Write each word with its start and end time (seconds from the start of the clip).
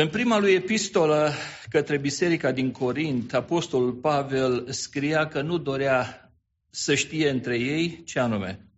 În 0.00 0.08
prima 0.08 0.38
lui 0.38 0.52
epistolă 0.52 1.32
către 1.70 1.98
biserica 1.98 2.52
din 2.52 2.70
Corint, 2.70 3.34
apostolul 3.34 3.92
Pavel 3.92 4.66
scria 4.68 5.26
că 5.26 5.42
nu 5.42 5.58
dorea 5.58 6.30
să 6.70 6.94
știe 6.94 7.30
între 7.30 7.58
ei 7.58 8.02
ce 8.04 8.18
anume. 8.18 8.68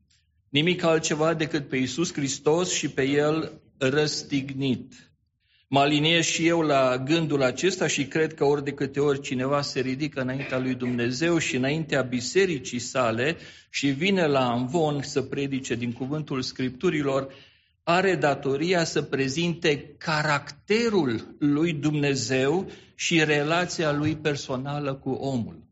Nimic 0.48 0.83
altceva 0.83 1.35
decât 1.35 1.69
pe 1.69 1.77
Iisus 1.77 2.12
Hristos 2.12 2.72
și 2.72 2.88
pe 2.88 3.03
El 3.03 3.61
răstignit. 3.79 5.12
Mă 5.69 5.80
aliniez 5.80 6.25
și 6.25 6.46
eu 6.46 6.61
la 6.61 6.98
gândul 6.98 7.43
acesta 7.43 7.87
și 7.87 8.07
cred 8.07 8.34
că 8.34 8.45
ori 8.45 8.64
de 8.64 8.73
câte 8.73 9.00
ori 9.00 9.21
cineva 9.21 9.62
se 9.62 9.80
ridică 9.80 10.21
înaintea 10.21 10.59
lui 10.59 10.75
Dumnezeu 10.75 11.39
și 11.39 11.57
înaintea 11.57 12.02
bisericii 12.02 12.79
sale 12.79 13.37
și 13.71 13.89
vine 13.89 14.27
la 14.27 14.52
învon 14.52 15.02
să 15.02 15.23
predice 15.23 15.75
din 15.75 15.93
cuvântul 15.93 16.43
Scripturilor, 16.43 17.32
are 17.83 18.15
datoria 18.15 18.85
să 18.85 19.03
prezinte 19.03 19.95
caracterul 19.99 21.37
lui 21.39 21.73
Dumnezeu 21.73 22.71
și 22.95 23.25
relația 23.25 23.93
lui 23.93 24.16
personală 24.16 24.95
cu 24.95 25.11
omul. 25.11 25.69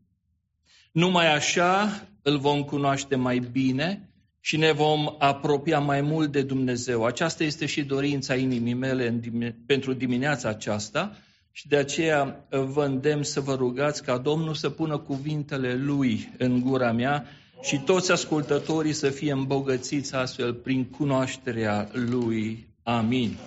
Numai 0.91 1.33
așa 1.33 2.07
îl 2.21 2.37
vom 2.37 2.63
cunoaște 2.63 3.15
mai 3.15 3.39
bine 3.51 4.09
și 4.39 4.57
ne 4.57 4.71
vom 4.71 5.15
apropia 5.19 5.79
mai 5.79 6.01
mult 6.01 6.31
de 6.31 6.41
Dumnezeu. 6.41 7.05
Aceasta 7.05 7.43
este 7.43 7.65
și 7.65 7.83
dorința 7.83 8.35
inimii 8.35 8.73
mele 8.73 9.07
în, 9.07 9.53
pentru 9.65 9.93
dimineața 9.93 10.49
aceasta 10.49 11.17
și 11.51 11.67
de 11.67 11.77
aceea 11.77 12.47
vă 12.49 12.83
îndemn 12.85 13.23
să 13.23 13.39
vă 13.39 13.55
rugați 13.55 14.03
ca 14.03 14.17
Domnul 14.17 14.53
să 14.53 14.69
pună 14.69 14.97
cuvintele 14.97 15.75
Lui 15.75 16.33
în 16.37 16.61
gura 16.61 16.91
mea 16.91 17.25
și 17.61 17.79
toți 17.79 18.11
ascultătorii 18.11 18.93
să 18.93 19.09
fie 19.09 19.31
îmbogățiți 19.31 20.15
astfel 20.15 20.53
prin 20.53 20.85
cunoașterea 20.85 21.89
Lui. 21.91 22.67
Amin. 22.83 23.37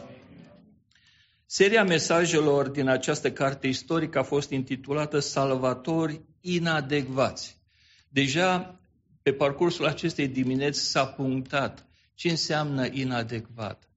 Seria 1.47 1.85
mesajelor 1.85 2.69
din 2.69 2.89
această 2.89 3.33
carte 3.33 3.67
istorică 3.67 4.19
a 4.19 4.23
fost 4.23 4.51
intitulată 4.51 5.19
Salvatori 5.19 6.21
inadecvați. 6.41 7.61
Deja 8.09 8.81
pe 9.23 9.33
parcursul 9.33 9.87
acestei 9.87 10.29
dimineți 10.29 10.81
s-a 10.81 11.07
punctat 11.07 11.87
ce 12.15 12.29
înseamnă 12.29 12.87
inadecvat. 12.91 13.89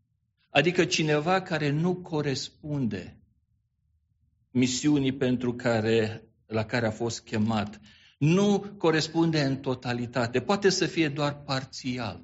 Adică 0.50 0.86
cineva 0.86 1.42
care 1.42 1.70
nu 1.70 1.96
corespunde 1.96 3.18
misiunii 4.52 5.14
pentru 5.14 5.54
care, 5.54 6.24
la 6.46 6.66
care 6.66 6.86
a 6.86 6.92
fost 6.92 7.22
chemat. 7.22 7.80
Nu 8.26 8.60
corespunde 8.78 9.42
în 9.42 9.58
totalitate. 9.58 10.42
Poate 10.42 10.70
să 10.70 10.86
fie 10.86 11.10
doar 11.10 11.42
parțial, 11.46 12.22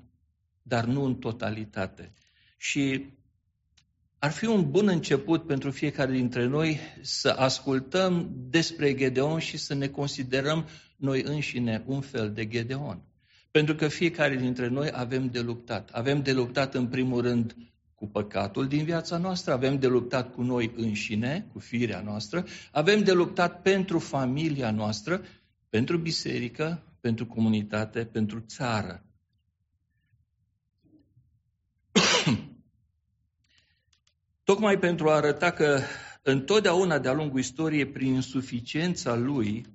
dar 0.62 0.86
nu 0.86 1.04
în 1.04 1.16
totalitate. 1.16 2.14
Și 2.58 3.06
ar 4.20 4.32
fi 4.32 4.46
un 4.46 4.72
bun 4.72 4.88
început 4.88 5.46
pentru 5.46 5.72
fiecare 5.72 6.12
dintre 6.12 6.46
noi 6.46 6.80
să 7.02 7.30
ascultăm 7.30 8.32
despre 8.50 8.96
Gedeon 8.96 9.40
și 9.40 9.58
să 9.58 9.74
ne 9.74 9.88
considerăm 9.88 10.68
noi 10.96 11.22
înșine 11.24 11.84
un 11.86 12.02
fel 12.02 12.32
de 12.32 12.48
Gedeon. 12.48 13.02
Pentru 13.52 13.76
că 13.76 13.88
fiecare 13.88 14.36
dintre 14.36 14.68
noi 14.68 14.90
avem 14.94 15.28
de 15.28 15.40
luptat. 15.40 15.90
Avem 15.90 16.22
de 16.22 16.32
luptat 16.32 16.76
în 16.76 16.88
primul 16.88 17.22
rând 17.22 17.56
cu 17.96 18.08
păcatul 18.08 18.68
din 18.68 18.84
viața 18.84 19.18
noastră, 19.18 19.54
avem 19.54 19.80
de 19.80 19.88
luptat 19.88 20.34
cu 20.34 20.42
noi 20.42 20.74
înșine, 20.76 21.48
cu 21.54 21.60
firea 21.60 22.02
noastră, 22.02 22.46
avem 22.72 23.04
de 23.04 23.12
luptat 23.12 23.62
pentru 23.62 24.00
familia 24.00 24.72
noastră, 24.72 25.22
pentru 25.72 25.98
biserică, 25.98 26.84
pentru 27.00 27.26
comunitate, 27.26 28.06
pentru 28.06 28.40
țară. 28.40 29.04
Tocmai 34.44 34.80
pentru 34.80 35.10
a 35.10 35.16
arăta 35.16 35.52
că 35.52 35.80
întotdeauna 36.22 37.00
de-a 37.00 37.14
lungul 37.14 37.40
istoriei, 37.40 37.86
prin 37.86 38.22
suficiența 38.22 39.16
lui, 39.16 39.66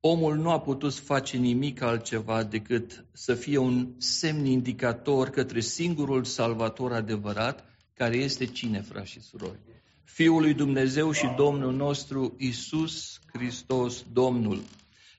omul 0.00 0.36
nu 0.36 0.50
a 0.50 0.60
putut 0.60 0.94
face 0.94 1.36
nimic 1.36 1.80
altceva 1.80 2.44
decât 2.44 3.04
să 3.12 3.34
fie 3.34 3.58
un 3.58 3.94
semn 3.98 4.44
indicator 4.44 5.30
către 5.30 5.60
singurul 5.60 6.24
salvator 6.24 6.92
adevărat, 6.92 7.64
care 7.94 8.16
este 8.16 8.46
cine, 8.46 8.80
frați 8.80 9.10
și 9.10 9.20
surori? 9.20 9.58
Fiul 10.04 10.40
lui 10.40 10.54
Dumnezeu 10.54 11.10
și 11.12 11.34
Domnul 11.36 11.72
nostru, 11.74 12.34
Isus 12.38 13.20
Hristos, 13.32 14.04
Domnul, 14.12 14.62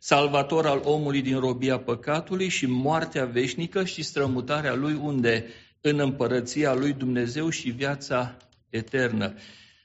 salvator 0.04 0.66
al 0.66 0.82
omului 0.84 1.22
din 1.22 1.40
robia 1.40 1.80
păcatului 1.80 2.48
și 2.48 2.66
moartea 2.66 3.26
veșnică 3.26 3.84
și 3.84 4.04
strămutarea 4.04 4.74
lui 4.74 4.94
unde? 4.94 5.46
În 5.82 6.00
împărăția 6.00 6.74
lui 6.74 6.94
Dumnezeu 6.94 7.50
și 7.50 7.70
viața 7.70 8.38
eternă. 8.70 9.34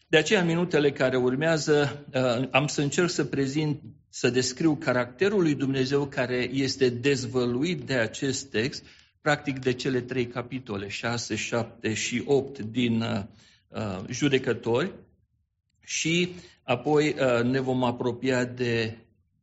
De 0.08 0.16
aceea, 0.16 0.40
în 0.40 0.46
minutele 0.46 0.92
care 0.92 1.16
urmează, 1.16 2.04
uh, 2.14 2.48
am 2.50 2.66
să 2.66 2.80
încerc 2.80 3.10
să 3.10 3.24
prezint, 3.24 3.80
să 4.08 4.30
descriu 4.30 4.76
caracterul 4.76 5.42
lui 5.42 5.54
Dumnezeu 5.54 6.06
care 6.06 6.50
este 6.52 6.88
dezvăluit 6.88 7.80
de 7.80 7.94
acest 7.94 8.50
text, 8.50 8.84
practic 9.20 9.58
de 9.58 9.72
cele 9.72 10.00
trei 10.00 10.26
capitole, 10.26 10.88
6, 10.88 11.34
7 11.34 11.94
și 11.94 12.22
8 12.26 12.58
din 12.58 13.00
uh, 13.00 13.22
uh, 13.68 14.00
judecători, 14.10 14.92
și 15.80 16.34
apoi 16.62 17.08
uh, 17.08 17.42
ne 17.42 17.60
vom 17.60 17.84
apropia 17.84 18.44
de 18.44 18.96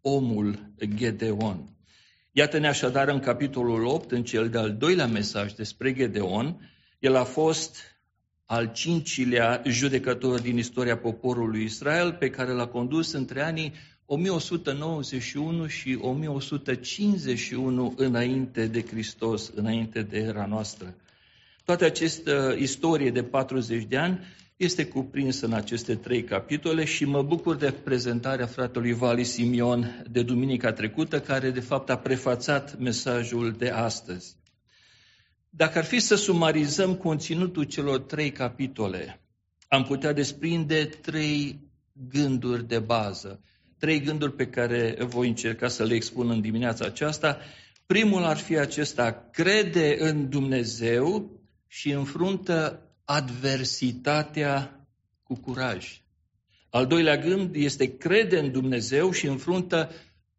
omul 0.06 0.74
Gedeon. 0.96 1.70
Iată-ne 2.32 2.68
așadar 2.68 3.08
în 3.08 3.20
capitolul 3.20 3.86
8, 3.86 4.12
în 4.12 4.24
cel 4.24 4.50
de-al 4.50 4.76
doilea 4.78 5.08
mesaj 5.08 5.54
despre 5.54 5.94
Gedeon, 5.94 6.72
el 7.00 7.16
a 7.16 7.24
fost 7.24 7.78
al 8.46 8.72
cincilea 8.74 9.62
judecător 9.68 10.40
din 10.40 10.58
istoria 10.58 10.98
poporului 10.98 11.64
Israel, 11.64 12.14
pe 12.14 12.30
care 12.30 12.52
l-a 12.52 12.68
condus 12.68 13.12
între 13.12 13.42
anii 13.42 13.74
1191 14.06 15.68
și 15.68 15.98
1151 16.02 17.94
înainte 17.98 18.68
de 18.68 18.82
Hristos, 18.82 19.52
înainte 19.56 20.02
de 20.02 20.18
era 20.18 20.46
noastră. 20.46 20.96
Toată 21.66 21.86
această 21.86 22.56
istorie 22.60 23.12
de 23.12 23.24
40 23.24 23.84
de 23.84 23.98
ani 23.98 24.20
este 24.58 24.86
cuprinsă 24.86 25.46
în 25.46 25.54
aceste 25.54 25.96
trei 25.96 26.24
capitole 26.24 26.86
și 26.86 27.06
mă 27.06 27.22
bucur 27.22 27.56
de 27.56 27.72
prezentarea 27.72 28.46
fratelui 28.46 28.94
Vali 28.94 29.24
Simion 29.24 30.06
de 30.10 30.24
duminica 30.24 30.72
trecută, 30.72 31.20
care 31.20 31.52
de 31.52 31.60
fapt 31.60 31.90
a 31.90 31.98
prefațat 31.98 32.80
mesajul 32.80 33.52
de 33.52 33.70
astăzi. 33.70 34.36
Dacă 35.50 35.78
ar 35.78 35.84
fi 35.84 36.00
să 36.00 36.16
sumarizăm 36.16 36.96
conținutul 36.96 37.64
celor 37.64 38.00
trei 38.00 38.32
capitole, 38.32 39.22
am 39.68 39.84
putea 39.84 40.14
desprinde 40.14 40.86
trei 40.86 41.60
gânduri 42.10 42.68
de 42.68 42.80
bază, 42.80 43.42
trei 43.78 44.02
gânduri 44.02 44.36
pe 44.36 44.48
care 44.48 44.98
voi 45.00 45.28
încerca 45.28 45.68
să 45.68 45.84
le 45.84 45.94
expun 45.94 46.30
în 46.30 46.42
dimineața 46.42 46.86
aceasta. 46.86 47.38
Primul 47.86 48.24
ar 48.24 48.38
fi 48.38 48.58
acesta, 48.58 49.30
crede 49.32 49.96
în 50.00 50.30
Dumnezeu 50.30 51.40
și 51.68 51.92
înfruntă 51.92 52.88
adversitatea 53.06 54.88
cu 55.24 55.36
curaj. 55.36 56.02
Al 56.70 56.88
doilea 56.88 57.18
gând 57.18 57.56
este 57.56 57.98
crede 57.98 58.40
în 58.40 58.52
Dumnezeu 58.52 59.12
și 59.12 59.28
înfruntă 59.28 59.92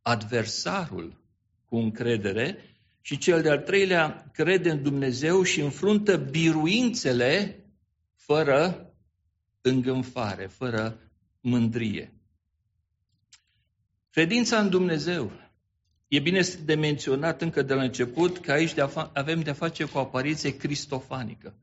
adversarul 0.02 1.22
cu 1.64 1.76
încredere. 1.76 2.58
Și 3.00 3.18
cel 3.18 3.42
de-al 3.42 3.58
treilea, 3.58 4.30
crede 4.32 4.70
în 4.70 4.82
Dumnezeu 4.82 5.42
și 5.42 5.60
înfruntă 5.60 6.16
biruințele 6.16 7.64
fără 8.14 8.92
îngânfare, 9.60 10.46
fără 10.46 10.98
mândrie. 11.40 12.12
Credința 14.10 14.58
în 14.58 14.70
Dumnezeu. 14.70 15.32
E 16.08 16.18
bine 16.18 16.40
de 16.64 16.74
menționat 16.74 17.42
încă 17.42 17.62
de 17.62 17.74
la 17.74 17.82
început 17.82 18.38
că 18.38 18.52
aici 18.52 18.74
avem 19.12 19.40
de-a 19.40 19.52
face 19.52 19.84
cu 19.84 19.98
o 19.98 20.00
apariție 20.00 20.56
cristofanică. 20.56 21.54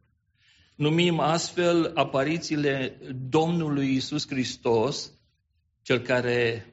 Numim 0.81 1.19
astfel 1.19 1.91
aparițiile 1.95 2.97
Domnului 3.29 3.95
Isus 3.95 4.28
Hristos, 4.28 5.11
cel 5.81 5.99
care 5.99 6.66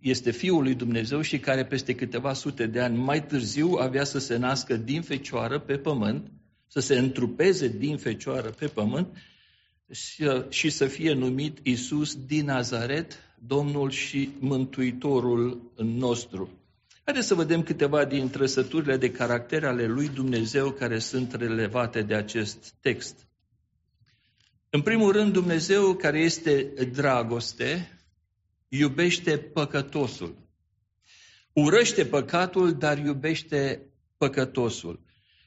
este 0.00 0.30
Fiul 0.30 0.62
lui 0.62 0.74
Dumnezeu 0.74 1.20
și 1.20 1.38
care 1.38 1.64
peste 1.64 1.94
câteva 1.94 2.32
sute 2.32 2.66
de 2.66 2.80
ani 2.80 2.96
mai 2.96 3.26
târziu 3.26 3.76
avea 3.80 4.04
să 4.04 4.18
se 4.18 4.36
nască 4.36 4.76
din 4.76 5.02
fecioară 5.02 5.58
pe 5.58 5.78
pământ, 5.78 6.30
să 6.66 6.80
se 6.80 6.98
întrupeze 6.98 7.68
din 7.68 7.96
fecioară 7.96 8.50
pe 8.50 8.66
pământ 8.66 9.16
și, 9.90 10.24
și 10.48 10.70
să 10.70 10.86
fie 10.86 11.12
numit 11.12 11.58
Isus 11.62 12.24
din 12.26 12.44
Nazaret, 12.44 13.18
Domnul 13.46 13.90
și 13.90 14.30
Mântuitorul 14.38 15.72
nostru. 15.76 16.50
Haideți 17.04 17.26
să 17.26 17.34
vedem 17.34 17.62
câteva 17.62 18.04
din 18.04 18.30
trăsăturile 18.30 18.96
de 18.96 19.10
caracter 19.10 19.64
ale 19.64 19.86
lui 19.86 20.08
Dumnezeu 20.08 20.70
care 20.70 20.98
sunt 20.98 21.34
relevate 21.34 22.02
de 22.02 22.14
acest 22.14 22.74
text. 22.80 23.26
În 24.70 24.82
primul 24.82 25.12
rând, 25.12 25.32
Dumnezeu 25.32 25.94
care 25.94 26.18
este 26.18 26.72
dragoste, 26.92 27.98
iubește 28.68 29.38
păcătosul. 29.38 30.36
Urăște 31.52 32.04
păcatul, 32.04 32.72
dar 32.72 32.98
iubește 32.98 33.86
păcătosul. 34.16 35.00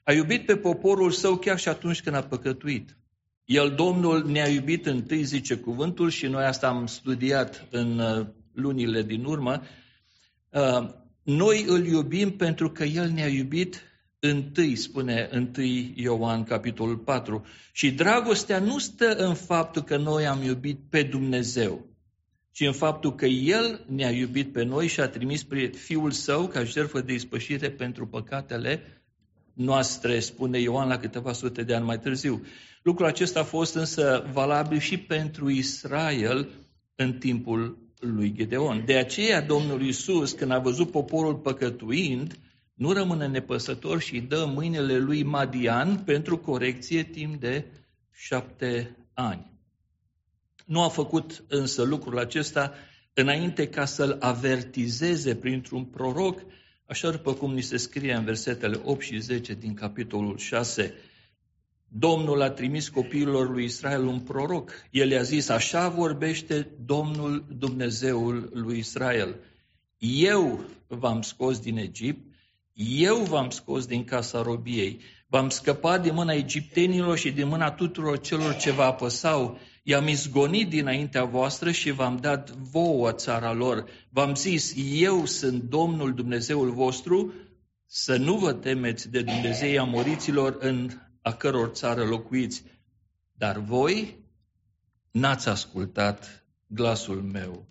A 0.03 0.13
iubit 0.13 0.45
pe 0.45 0.57
poporul 0.57 1.11
său 1.11 1.37
chiar 1.37 1.59
și 1.59 1.67
atunci 1.67 2.01
când 2.01 2.15
a 2.15 2.23
păcătuit. 2.23 2.97
El, 3.45 3.75
Domnul, 3.75 4.25
ne-a 4.25 4.47
iubit 4.47 4.85
întâi, 4.85 5.23
zice 5.23 5.55
cuvântul, 5.57 6.09
și 6.09 6.27
noi 6.27 6.43
asta 6.43 6.67
am 6.67 6.85
studiat 6.85 7.67
în 7.71 7.99
uh, 7.99 8.27
lunile 8.53 9.03
din 9.03 9.23
urmă. 9.23 9.61
Uh, 11.25 11.33
noi 11.33 11.63
îl 11.67 11.85
iubim 11.85 12.31
pentru 12.31 12.71
că 12.71 12.83
El 12.83 13.09
ne-a 13.09 13.27
iubit 13.27 13.81
întâi, 14.19 14.75
spune 14.75 15.27
întâi 15.31 15.93
Ioan, 15.95 16.43
capitolul 16.43 16.97
4. 16.97 17.45
Și 17.71 17.91
dragostea 17.91 18.59
nu 18.59 18.79
stă 18.79 19.15
în 19.15 19.33
faptul 19.33 19.81
că 19.81 19.97
noi 19.97 20.27
am 20.27 20.43
iubit 20.43 20.79
pe 20.89 21.03
Dumnezeu, 21.03 21.85
ci 22.51 22.61
în 22.61 22.73
faptul 22.73 23.15
că 23.15 23.25
El 23.25 23.85
ne-a 23.87 24.11
iubit 24.11 24.51
pe 24.51 24.63
noi 24.63 24.87
și 24.87 24.99
a 24.99 25.07
trimis 25.07 25.43
pe 25.43 25.65
Fiul 25.65 26.11
Său 26.11 26.47
ca 26.47 26.63
jertfă 26.63 27.01
de 27.01 27.13
ispășire 27.13 27.71
pentru 27.71 28.07
păcatele 28.07 29.03
noastre, 29.53 30.19
spune 30.19 30.59
Ioan 30.59 30.87
la 30.87 30.97
câteva 30.97 31.33
sute 31.33 31.63
de 31.63 31.75
ani 31.75 31.85
mai 31.85 31.99
târziu. 31.99 32.45
Lucrul 32.83 33.07
acesta 33.07 33.39
a 33.39 33.43
fost 33.43 33.75
însă 33.75 34.29
valabil 34.31 34.79
și 34.79 34.97
pentru 34.97 35.49
Israel 35.49 36.49
în 36.95 37.13
timpul 37.13 37.84
lui 37.99 38.33
Gedeon. 38.33 38.83
De 38.85 38.97
aceea 38.97 39.41
Domnul 39.41 39.81
Iisus, 39.81 40.31
când 40.31 40.51
a 40.51 40.59
văzut 40.59 40.91
poporul 40.91 41.35
păcătuind, 41.35 42.39
nu 42.73 42.91
rămâne 42.91 43.27
nepăsător 43.27 44.01
și 44.01 44.13
îi 44.13 44.21
dă 44.21 44.45
mâinile 44.53 44.97
lui 44.97 45.23
Madian 45.23 46.03
pentru 46.03 46.37
corecție 46.37 47.03
timp 47.03 47.39
de 47.39 47.65
șapte 48.11 48.97
ani. 49.13 49.51
Nu 50.65 50.81
a 50.81 50.89
făcut 50.89 51.43
însă 51.47 51.83
lucrul 51.83 52.19
acesta 52.19 52.73
înainte 53.13 53.67
ca 53.67 53.85
să-l 53.85 54.17
avertizeze 54.19 55.35
printr-un 55.35 55.85
proroc, 55.85 56.41
așa 56.85 57.11
după 57.11 57.33
cum 57.33 57.53
ni 57.53 57.61
se 57.61 57.77
scrie 57.77 58.13
în 58.13 58.23
versetele 58.23 58.81
8 58.83 59.01
și 59.01 59.19
10 59.19 59.53
din 59.53 59.73
capitolul 59.73 60.37
6. 60.37 60.93
Domnul 61.87 62.41
a 62.41 62.49
trimis 62.49 62.89
copiilor 62.89 63.49
lui 63.49 63.63
Israel 63.63 64.05
un 64.05 64.19
proroc. 64.19 64.71
El 64.91 65.11
i-a 65.11 65.21
zis, 65.21 65.49
așa 65.49 65.89
vorbește 65.89 66.67
Domnul 66.85 67.45
Dumnezeul 67.57 68.49
lui 68.53 68.77
Israel. 68.77 69.35
Eu 69.97 70.65
v-am 70.87 71.21
scos 71.21 71.59
din 71.59 71.77
Egipt, 71.77 72.33
eu 72.73 73.15
v-am 73.15 73.49
scos 73.49 73.85
din 73.85 74.03
casa 74.03 74.41
robiei, 74.41 74.99
v-am 75.27 75.49
scăpat 75.49 76.01
din 76.01 76.13
mâna 76.13 76.33
egiptenilor 76.33 77.17
și 77.17 77.31
din 77.31 77.47
mâna 77.47 77.71
tuturor 77.71 78.19
celor 78.19 78.55
ce 78.55 78.71
vă 78.71 78.83
apăsau, 78.83 79.59
i-am 79.83 80.07
izgonit 80.07 80.69
dinaintea 80.69 81.23
voastră 81.23 81.71
și 81.71 81.91
v-am 81.91 82.17
dat 82.21 82.51
vouă 82.51 83.11
țara 83.11 83.53
lor. 83.53 83.85
V-am 84.09 84.35
zis, 84.35 84.73
eu 84.93 85.25
sunt 85.25 85.63
Domnul 85.63 86.13
Dumnezeul 86.13 86.71
vostru, 86.71 87.33
să 87.85 88.17
nu 88.17 88.37
vă 88.37 88.53
temeți 88.53 89.11
de 89.11 89.21
Dumnezeii 89.21 89.77
amoriților 89.77 90.57
în 90.59 90.89
a 91.25 91.33
căror 91.33 91.69
țară 91.69 92.03
locuiți. 92.03 92.63
Dar 93.33 93.57
voi 93.59 94.17
n-ați 95.11 95.49
ascultat 95.49 96.45
glasul 96.67 97.21
meu. 97.21 97.67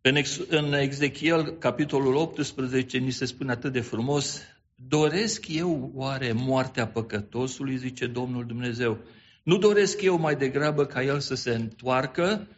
În, 0.00 0.16
Ex- 0.16 0.46
în 0.48 0.72
Ezechiel, 0.72 1.58
capitolul 1.58 2.14
18, 2.14 2.98
ni 2.98 3.10
se 3.10 3.24
spune 3.24 3.50
atât 3.50 3.72
de 3.72 3.80
frumos, 3.80 4.40
doresc 4.74 5.48
eu 5.48 5.90
oare 5.94 6.32
moartea 6.32 6.88
păcătosului, 6.88 7.76
zice 7.76 8.06
Domnul 8.06 8.46
Dumnezeu. 8.46 8.98
Nu 9.42 9.58
doresc 9.58 10.02
eu 10.02 10.18
mai 10.18 10.36
degrabă 10.36 10.86
ca 10.86 11.02
el 11.02 11.20
să 11.20 11.34
se 11.34 11.50
întoarcă 11.50 12.48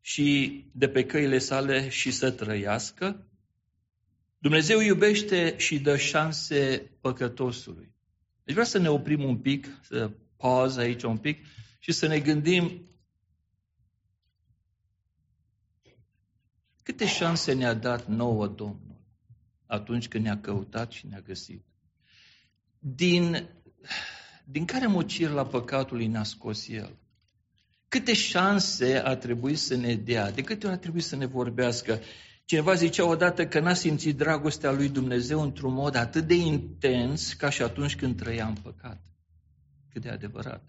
și 0.00 0.64
de 0.72 0.88
pe 0.88 1.04
căile 1.04 1.38
sale 1.38 1.88
și 1.88 2.10
să 2.10 2.30
trăiască? 2.30 3.29
Dumnezeu 4.40 4.80
iubește 4.80 5.58
și 5.58 5.78
dă 5.78 5.96
șanse 5.96 6.90
păcătosului. 7.00 7.94
Deci 8.44 8.54
vreau 8.54 8.66
să 8.66 8.78
ne 8.78 8.88
oprim 8.88 9.24
un 9.24 9.38
pic, 9.38 9.66
să 9.82 10.10
pauză 10.36 10.80
aici 10.80 11.02
un 11.02 11.16
pic 11.16 11.46
și 11.78 11.92
să 11.92 12.06
ne 12.06 12.18
gândim 12.20 12.88
câte 16.82 17.06
șanse 17.06 17.52
ne-a 17.52 17.74
dat 17.74 18.06
nouă 18.06 18.46
Domnul 18.46 19.00
atunci 19.66 20.08
când 20.08 20.24
ne-a 20.24 20.40
căutat 20.40 20.90
și 20.90 21.06
ne-a 21.06 21.20
găsit. 21.20 21.64
Din, 22.78 23.48
din 24.44 24.64
care 24.64 24.86
mocir 24.86 25.30
la 25.30 25.46
păcatului 25.46 26.06
ne-a 26.06 26.22
scos 26.22 26.68
El? 26.68 26.98
Câte 27.88 28.12
șanse 28.12 28.96
a 29.04 29.16
trebuit 29.16 29.58
să 29.58 29.76
ne 29.76 29.94
dea? 29.94 30.30
De 30.30 30.42
câte 30.42 30.66
ori 30.66 30.74
a 30.74 30.78
trebuit 30.78 31.04
să 31.04 31.16
ne 31.16 31.26
vorbească? 31.26 32.00
Cineva 32.50 32.74
zicea 32.74 33.06
odată 33.06 33.46
că 33.46 33.60
n-a 33.60 33.74
simțit 33.74 34.16
dragostea 34.16 34.72
lui 34.72 34.88
Dumnezeu 34.88 35.42
într-un 35.42 35.72
mod 35.72 35.94
atât 35.94 36.26
de 36.26 36.34
intens 36.34 37.32
ca 37.32 37.50
și 37.50 37.62
atunci 37.62 37.96
când 37.96 38.16
trăia 38.16 38.46
în 38.46 38.54
păcat. 38.54 39.00
Cât 39.92 40.02
de 40.02 40.08
adevărat. 40.08 40.64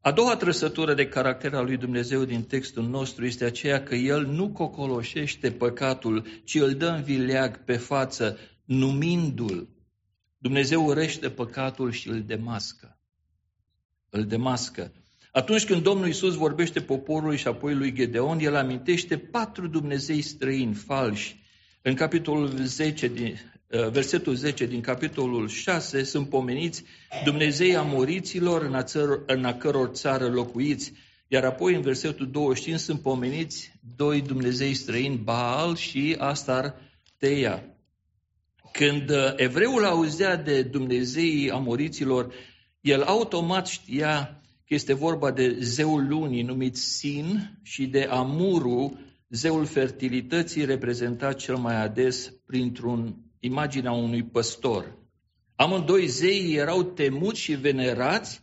A 0.00 0.12
doua 0.12 0.36
trăsătură 0.36 0.94
de 0.94 1.08
caracter 1.08 1.54
al 1.54 1.64
lui 1.64 1.76
Dumnezeu 1.76 2.24
din 2.24 2.42
textul 2.42 2.88
nostru 2.88 3.24
este 3.24 3.44
aceea 3.44 3.82
că 3.82 3.94
El 3.94 4.26
nu 4.26 4.52
cocoloșește 4.52 5.50
păcatul, 5.52 6.26
ci 6.44 6.54
îl 6.54 6.74
dă 6.74 6.86
în 6.86 7.02
vileag 7.02 7.64
pe 7.64 7.76
față, 7.76 8.38
numindu-l. 8.64 9.68
Dumnezeu 10.38 10.84
urăște 10.84 11.30
păcatul 11.30 11.90
și 11.90 12.08
îl 12.08 12.22
demască. 12.22 12.98
Îl 14.10 14.26
demască. 14.26 14.92
Atunci 15.36 15.64
când 15.64 15.82
Domnul 15.82 16.08
Isus 16.08 16.34
vorbește 16.34 16.80
poporului 16.80 17.36
și 17.36 17.46
apoi 17.46 17.74
lui 17.74 17.92
Gedeon, 17.92 18.38
el 18.38 18.56
amintește 18.56 19.18
patru 19.18 19.66
Dumnezei 19.66 20.22
străini, 20.22 20.74
falși. 20.74 21.42
În 21.82 21.94
capitolul 21.94 22.48
10 22.64 23.08
din, 23.08 23.40
uh, 23.70 23.88
versetul 23.88 24.34
10 24.34 24.66
din 24.66 24.80
capitolul 24.80 25.48
6 25.48 26.02
sunt 26.02 26.28
pomeniți 26.28 26.84
Dumnezei 27.24 27.76
amoriților 27.76 28.62
în 28.62 28.74
a, 28.74 28.82
țăr, 28.82 29.22
în 29.26 29.44
a 29.44 29.54
căror 29.54 29.88
țară 29.88 30.28
locuiți, 30.28 30.92
iar 31.28 31.44
apoi 31.44 31.74
în 31.74 31.80
versetul 31.80 32.30
25 32.30 32.80
sunt 32.80 33.00
pomeniți 33.00 33.72
doi 33.96 34.20
Dumnezei 34.20 34.74
străini, 34.74 35.16
Baal 35.16 35.76
și 35.76 36.16
Astar 36.18 36.74
Teia. 37.18 37.64
Când 38.72 39.10
uh, 39.10 39.32
evreul 39.36 39.84
auzea 39.84 40.36
de 40.36 40.62
Dumnezeii 40.62 41.50
amoriților, 41.50 42.34
el 42.80 43.02
automat 43.02 43.66
știa 43.66 44.38
că 44.66 44.74
este 44.74 44.92
vorba 44.92 45.30
de 45.30 45.56
zeul 45.60 46.08
lunii 46.08 46.42
numit 46.42 46.76
Sin 46.76 47.58
și 47.62 47.86
de 47.86 48.02
Amuru, 48.02 48.98
zeul 49.28 49.64
fertilității 49.64 50.64
reprezentat 50.64 51.36
cel 51.36 51.56
mai 51.56 51.82
ades 51.82 52.32
printr-un 52.46 53.16
imaginea 53.40 53.92
unui 53.92 54.24
păstor. 54.24 54.98
Amândoi 55.56 56.06
zeii 56.06 56.54
erau 56.54 56.82
temuți 56.82 57.40
și 57.40 57.52
venerați 57.52 58.42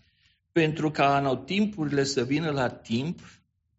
pentru 0.51 0.91
ca 0.91 1.15
anotimpurile 1.15 2.03
să 2.03 2.23
vină 2.23 2.49
la 2.49 2.69
timp, 2.69 3.19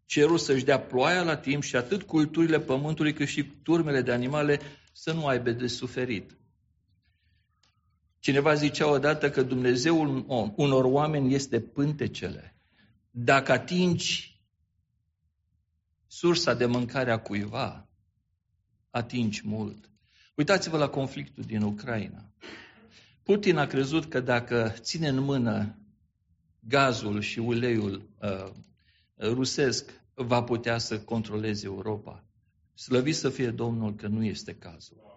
cerul 0.05 0.37
să-și 0.37 0.65
dea 0.65 0.79
ploaia 0.79 1.21
la 1.23 1.37
timp 1.37 1.63
și 1.63 1.75
atât 1.75 2.03
culturile 2.03 2.59
pământului 2.59 3.13
cât 3.13 3.27
și 3.27 3.43
turmele 3.43 4.01
de 4.01 4.11
animale 4.11 4.59
să 4.93 5.11
nu 5.13 5.25
aibă 5.25 5.51
de 5.51 5.67
suferit. 5.67 6.37
Cineva 8.23 8.53
zicea 8.53 8.87
odată 8.89 9.29
că 9.29 9.41
Dumnezeul 9.41 10.25
unor 10.55 10.83
oameni 10.83 11.33
este 11.33 11.59
pântecele. 11.59 12.55
Dacă 13.11 13.51
atingi 13.51 14.41
sursa 16.07 16.53
de 16.53 16.65
mâncare 16.65 17.11
a 17.11 17.19
cuiva, 17.19 17.87
atingi 18.89 19.41
mult. 19.45 19.89
Uitați-vă 20.35 20.77
la 20.77 20.89
conflictul 20.89 21.43
din 21.43 21.61
Ucraina. 21.61 22.31
Putin 23.23 23.57
a 23.57 23.65
crezut 23.65 24.05
că 24.05 24.19
dacă 24.19 24.73
ține 24.79 25.07
în 25.07 25.19
mână 25.19 25.77
gazul 26.59 27.21
și 27.21 27.39
uleiul 27.39 28.09
uh, 28.21 28.51
rusesc, 29.17 30.01
va 30.13 30.43
putea 30.43 30.77
să 30.77 30.99
controleze 30.99 31.65
Europa. 31.65 32.23
Slăvit 32.73 33.15
să 33.15 33.29
fie 33.29 33.49
Domnul 33.49 33.95
că 33.95 34.07
nu 34.07 34.25
este 34.25 34.55
cazul. 34.55 35.12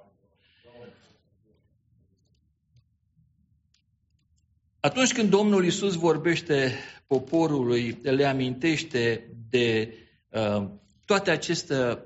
Atunci 4.87 5.13
când 5.13 5.31
Domnul 5.31 5.65
Isus 5.65 5.95
vorbește 5.95 6.73
poporului, 7.07 7.99
le 8.03 8.25
amintește 8.25 9.31
de 9.51 9.95
uh, 10.31 10.69
toate 11.05 11.31
aceste 11.31 11.99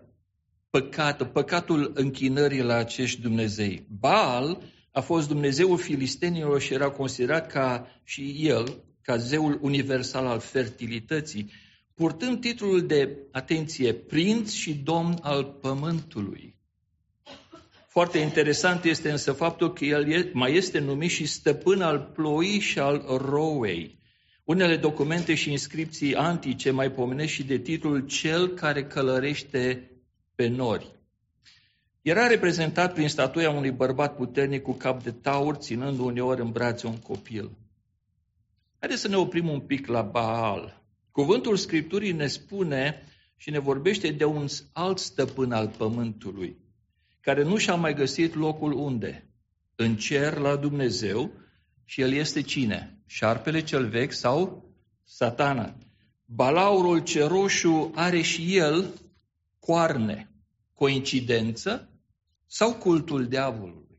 păcate, 0.70 1.24
păcatul 1.24 1.92
închinării 1.94 2.62
la 2.62 2.74
acești 2.74 3.20
Dumnezei. 3.20 3.86
Baal 3.98 4.62
a 4.92 5.00
fost 5.00 5.28
Dumnezeul 5.28 5.78
filistenilor 5.78 6.60
și 6.60 6.74
era 6.74 6.90
considerat 6.90 7.46
ca 7.46 7.86
și 8.04 8.36
el, 8.38 8.84
ca 9.02 9.16
zeul 9.16 9.58
universal 9.62 10.26
al 10.26 10.38
fertilității, 10.38 11.50
purtând 11.94 12.40
titlul 12.40 12.86
de, 12.86 13.16
atenție, 13.32 13.92
prinț 13.92 14.52
și 14.52 14.74
domn 14.74 15.18
al 15.22 15.44
pământului. 15.44 16.59
Foarte 17.90 18.18
interesant 18.18 18.84
este 18.84 19.10
însă 19.10 19.32
faptul 19.32 19.72
că 19.72 19.84
el 19.84 20.30
mai 20.32 20.54
este 20.54 20.78
numit 20.78 21.10
și 21.10 21.26
stăpân 21.26 21.82
al 21.82 22.10
ploii 22.14 22.58
și 22.58 22.78
al 22.78 23.04
rouei. 23.06 23.98
Unele 24.44 24.76
documente 24.76 25.34
și 25.34 25.50
inscripții 25.50 26.14
antice 26.14 26.70
mai 26.70 26.90
pomenesc 26.90 27.32
și 27.32 27.44
de 27.44 27.58
titlul 27.58 28.06
Cel 28.06 28.48
care 28.48 28.84
călărește 28.84 29.90
pe 30.34 30.48
nori. 30.48 30.90
Era 32.02 32.26
reprezentat 32.26 32.92
prin 32.94 33.08
statuia 33.08 33.50
unui 33.50 33.70
bărbat 33.70 34.16
puternic 34.16 34.62
cu 34.62 34.72
cap 34.72 35.02
de 35.02 35.10
taur, 35.10 35.54
ținând 35.54 35.98
uneori 35.98 36.40
în 36.40 36.50
brațe 36.50 36.86
un 36.86 36.98
copil. 36.98 37.50
Haideți 38.78 39.00
să 39.00 39.08
ne 39.08 39.16
oprim 39.16 39.48
un 39.48 39.60
pic 39.60 39.86
la 39.86 40.02
Baal. 40.02 40.82
Cuvântul 41.10 41.56
Scripturii 41.56 42.12
ne 42.12 42.26
spune 42.26 43.02
și 43.36 43.50
ne 43.50 43.58
vorbește 43.58 44.10
de 44.10 44.24
un 44.24 44.46
alt 44.72 44.98
stăpân 44.98 45.52
al 45.52 45.68
pământului, 45.68 46.56
care 47.20 47.42
nu 47.42 47.56
și-a 47.56 47.74
mai 47.74 47.94
găsit 47.94 48.34
locul 48.34 48.72
unde? 48.72 49.28
În 49.76 49.96
cer 49.96 50.36
la 50.36 50.56
Dumnezeu 50.56 51.30
și 51.84 52.00
el 52.00 52.12
este 52.12 52.42
cine? 52.42 52.98
Șarpele 53.06 53.62
cel 53.62 53.88
vechi 53.88 54.12
sau 54.12 54.70
satana? 55.04 55.76
Balaurul 56.24 56.98
ceroșu 57.02 57.90
are 57.94 58.20
și 58.20 58.56
el 58.56 58.94
coarne. 59.58 60.30
Coincidență 60.74 61.88
sau 62.46 62.74
cultul 62.74 63.26
diavolului? 63.26 63.98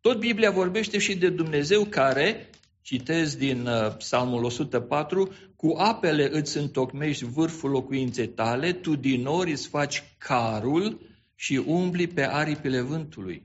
Tot 0.00 0.18
Biblia 0.18 0.50
vorbește 0.50 0.98
și 0.98 1.16
de 1.16 1.28
Dumnezeu 1.28 1.84
care, 1.84 2.50
citez 2.82 3.36
din 3.36 3.66
uh, 3.66 3.96
Psalmul 3.96 4.44
104, 4.44 5.32
cu 5.56 5.74
apele 5.78 6.28
îți 6.32 6.56
întocmești 6.56 7.24
vârful 7.24 7.70
locuinței 7.70 8.28
tale, 8.28 8.72
tu 8.72 8.96
din 8.96 9.20
nori 9.22 9.50
îți 9.50 9.68
faci 9.68 10.02
carul 10.18 11.00
și 11.42 11.62
umbli 11.66 12.06
pe 12.06 12.26
aripile 12.26 12.80
vântului. 12.80 13.42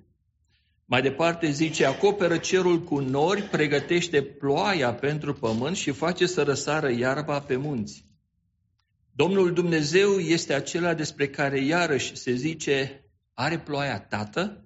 Mai 0.85 1.01
departe 1.01 1.51
zice, 1.51 1.85
acoperă 1.85 2.37
cerul 2.37 2.83
cu 2.83 2.99
nori, 2.99 3.41
pregătește 3.41 4.21
ploaia 4.21 4.93
pentru 4.93 5.33
pământ 5.33 5.75
și 5.75 5.91
face 5.91 6.25
să 6.25 6.43
răsară 6.43 6.91
iarba 6.91 7.39
pe 7.39 7.55
munți. 7.55 8.05
Domnul 9.11 9.53
Dumnezeu 9.53 10.19
este 10.19 10.53
acela 10.53 10.93
despre 10.93 11.27
care 11.27 11.59
iarăși 11.59 12.15
se 12.15 12.33
zice, 12.33 13.05
are 13.33 13.59
ploaia 13.59 13.99
tată? 13.99 14.65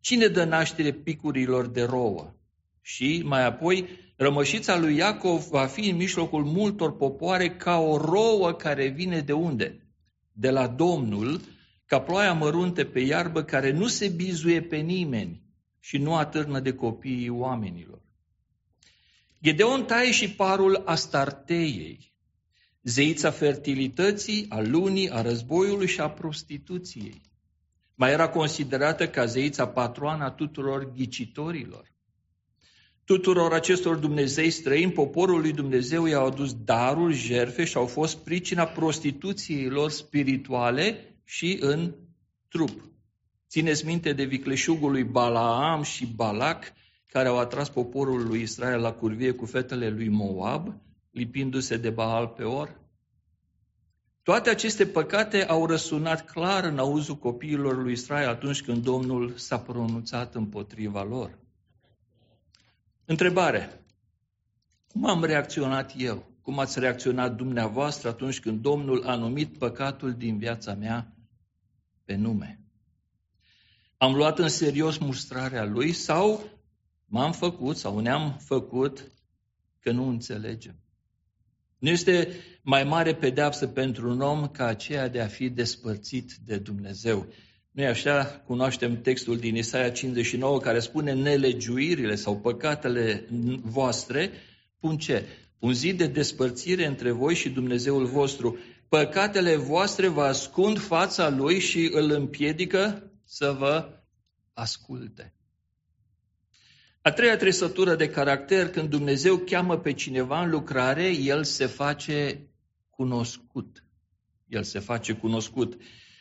Cine 0.00 0.26
dă 0.26 0.44
naștere 0.44 0.92
picurilor 0.92 1.66
de 1.66 1.82
rouă? 1.82 2.34
Și 2.80 3.22
mai 3.24 3.44
apoi, 3.44 3.88
rămășița 4.16 4.78
lui 4.78 4.96
Iacov 4.96 5.46
va 5.48 5.66
fi 5.66 5.88
în 5.88 5.96
mijlocul 5.96 6.44
multor 6.44 6.96
popoare 6.96 7.50
ca 7.50 7.78
o 7.78 7.96
rouă 7.96 8.52
care 8.52 8.88
vine 8.88 9.20
de 9.20 9.32
unde? 9.32 9.88
De 10.32 10.50
la 10.50 10.66
Domnul, 10.66 11.40
ca 11.86 12.00
ploaia 12.00 12.32
mărunte 12.32 12.84
pe 12.84 13.00
iarbă 13.00 13.42
care 13.42 13.70
nu 13.70 13.86
se 13.86 14.08
bizuie 14.08 14.62
pe 14.62 14.76
nimeni 14.76 15.42
și 15.80 15.98
nu 15.98 16.16
atârnă 16.16 16.60
de 16.60 16.72
copiii 16.72 17.28
oamenilor. 17.28 18.02
Gedeon 19.42 19.84
taie 19.84 20.10
și 20.10 20.30
parul 20.30 20.82
Astarteiei, 20.84 22.12
zeița 22.82 23.30
fertilității, 23.30 24.46
a 24.48 24.60
lunii, 24.60 25.10
a 25.10 25.22
războiului 25.22 25.86
și 25.86 26.00
a 26.00 26.10
prostituției. 26.10 27.20
Mai 27.94 28.10
era 28.10 28.28
considerată 28.28 29.08
ca 29.08 29.24
zeița 29.24 29.66
patroana 29.68 30.30
tuturor 30.30 30.92
ghicitorilor. 30.92 31.92
Tuturor 33.04 33.52
acestor 33.52 33.96
Dumnezei 33.96 34.50
străini, 34.50 34.92
poporul 34.92 35.40
lui 35.40 35.52
Dumnezeu 35.52 36.06
i-au 36.06 36.26
adus 36.26 36.54
darul, 36.54 37.12
jerfe 37.12 37.64
și 37.64 37.76
au 37.76 37.86
fost 37.86 38.16
pricina 38.16 38.64
prostituției 38.64 39.68
lor 39.68 39.90
spirituale 39.90 41.13
și 41.24 41.58
în 41.60 41.94
trup. 42.48 42.92
Țineți 43.48 43.86
minte 43.86 44.12
de 44.12 44.24
vicleșugul 44.24 44.90
lui 44.90 45.04
Balaam 45.04 45.82
și 45.82 46.06
Balac, 46.06 46.72
care 47.06 47.28
au 47.28 47.38
atras 47.38 47.68
poporul 47.68 48.26
lui 48.26 48.40
Israel 48.40 48.80
la 48.80 48.92
curvie 48.92 49.32
cu 49.32 49.44
fetele 49.46 49.88
lui 49.88 50.08
Moab, 50.08 50.74
lipindu-se 51.10 51.76
de 51.76 51.90
Baal 51.90 52.26
pe 52.26 52.42
or? 52.42 52.80
Toate 54.22 54.50
aceste 54.50 54.86
păcate 54.86 55.44
au 55.44 55.66
răsunat 55.66 56.24
clar 56.24 56.64
în 56.64 56.78
auzul 56.78 57.16
copiilor 57.16 57.82
lui 57.82 57.92
Israel 57.92 58.28
atunci 58.28 58.62
când 58.62 58.82
Domnul 58.82 59.36
s-a 59.36 59.58
pronunțat 59.58 60.34
împotriva 60.34 61.02
lor. 61.02 61.38
Întrebare. 63.04 63.84
Cum 64.88 65.06
am 65.06 65.24
reacționat 65.24 65.92
eu? 65.96 66.32
Cum 66.42 66.58
ați 66.58 66.78
reacționat 66.78 67.36
dumneavoastră 67.36 68.08
atunci 68.08 68.40
când 68.40 68.62
Domnul 68.62 69.06
a 69.06 69.16
numit 69.16 69.58
păcatul 69.58 70.12
din 70.12 70.38
viața 70.38 70.74
mea 70.74 71.13
pe 72.04 72.14
nume? 72.14 72.58
Am 73.96 74.14
luat 74.14 74.38
în 74.38 74.48
serios 74.48 74.98
mustrarea 74.98 75.64
lui 75.64 75.92
sau 75.92 76.50
m-am 77.04 77.32
făcut 77.32 77.76
sau 77.76 77.98
ne-am 77.98 78.36
făcut 78.44 79.12
că 79.80 79.90
nu 79.90 80.08
înțelegem? 80.08 80.74
Nu 81.78 81.88
este 81.90 82.28
mai 82.62 82.84
mare 82.84 83.14
pedeapsă 83.14 83.66
pentru 83.66 84.10
un 84.10 84.20
om 84.20 84.48
ca 84.48 84.66
aceea 84.66 85.08
de 85.08 85.20
a 85.20 85.26
fi 85.26 85.48
despărțit 85.48 86.32
de 86.44 86.56
Dumnezeu. 86.56 87.26
nu 87.70 87.82
e 87.82 87.86
așa? 87.86 88.24
Cunoaștem 88.24 89.00
textul 89.00 89.38
din 89.38 89.56
Isaia 89.56 89.90
59 89.90 90.60
care 90.60 90.78
spune 90.78 91.12
nelegiuirile 91.12 92.14
sau 92.14 92.40
păcatele 92.40 93.24
voastre 93.62 94.30
pun 94.78 94.98
ce? 94.98 95.24
Un 95.58 95.72
zid 95.72 95.98
de 95.98 96.06
despărțire 96.06 96.86
între 96.86 97.10
voi 97.10 97.34
și 97.34 97.48
Dumnezeul 97.48 98.06
vostru. 98.06 98.58
Păcatele 98.88 99.56
voastre 99.56 100.08
vă 100.08 100.22
ascund 100.22 100.78
fața 100.78 101.28
lui 101.28 101.58
și 101.58 101.90
îl 101.92 102.10
împiedică 102.10 103.10
să 103.24 103.54
vă 103.58 104.02
asculte. 104.52 105.34
A 107.02 107.12
treia 107.12 107.36
trăsătură 107.36 107.94
de 107.94 108.10
caracter, 108.10 108.70
când 108.70 108.88
Dumnezeu 108.90 109.36
cheamă 109.36 109.78
pe 109.78 109.92
cineva 109.92 110.42
în 110.42 110.50
lucrare, 110.50 111.08
el 111.08 111.44
se 111.44 111.66
face 111.66 112.48
cunoscut. 112.90 113.84
El 114.48 114.62
se 114.62 114.78
face 114.78 115.12
cunoscut. 115.12 115.80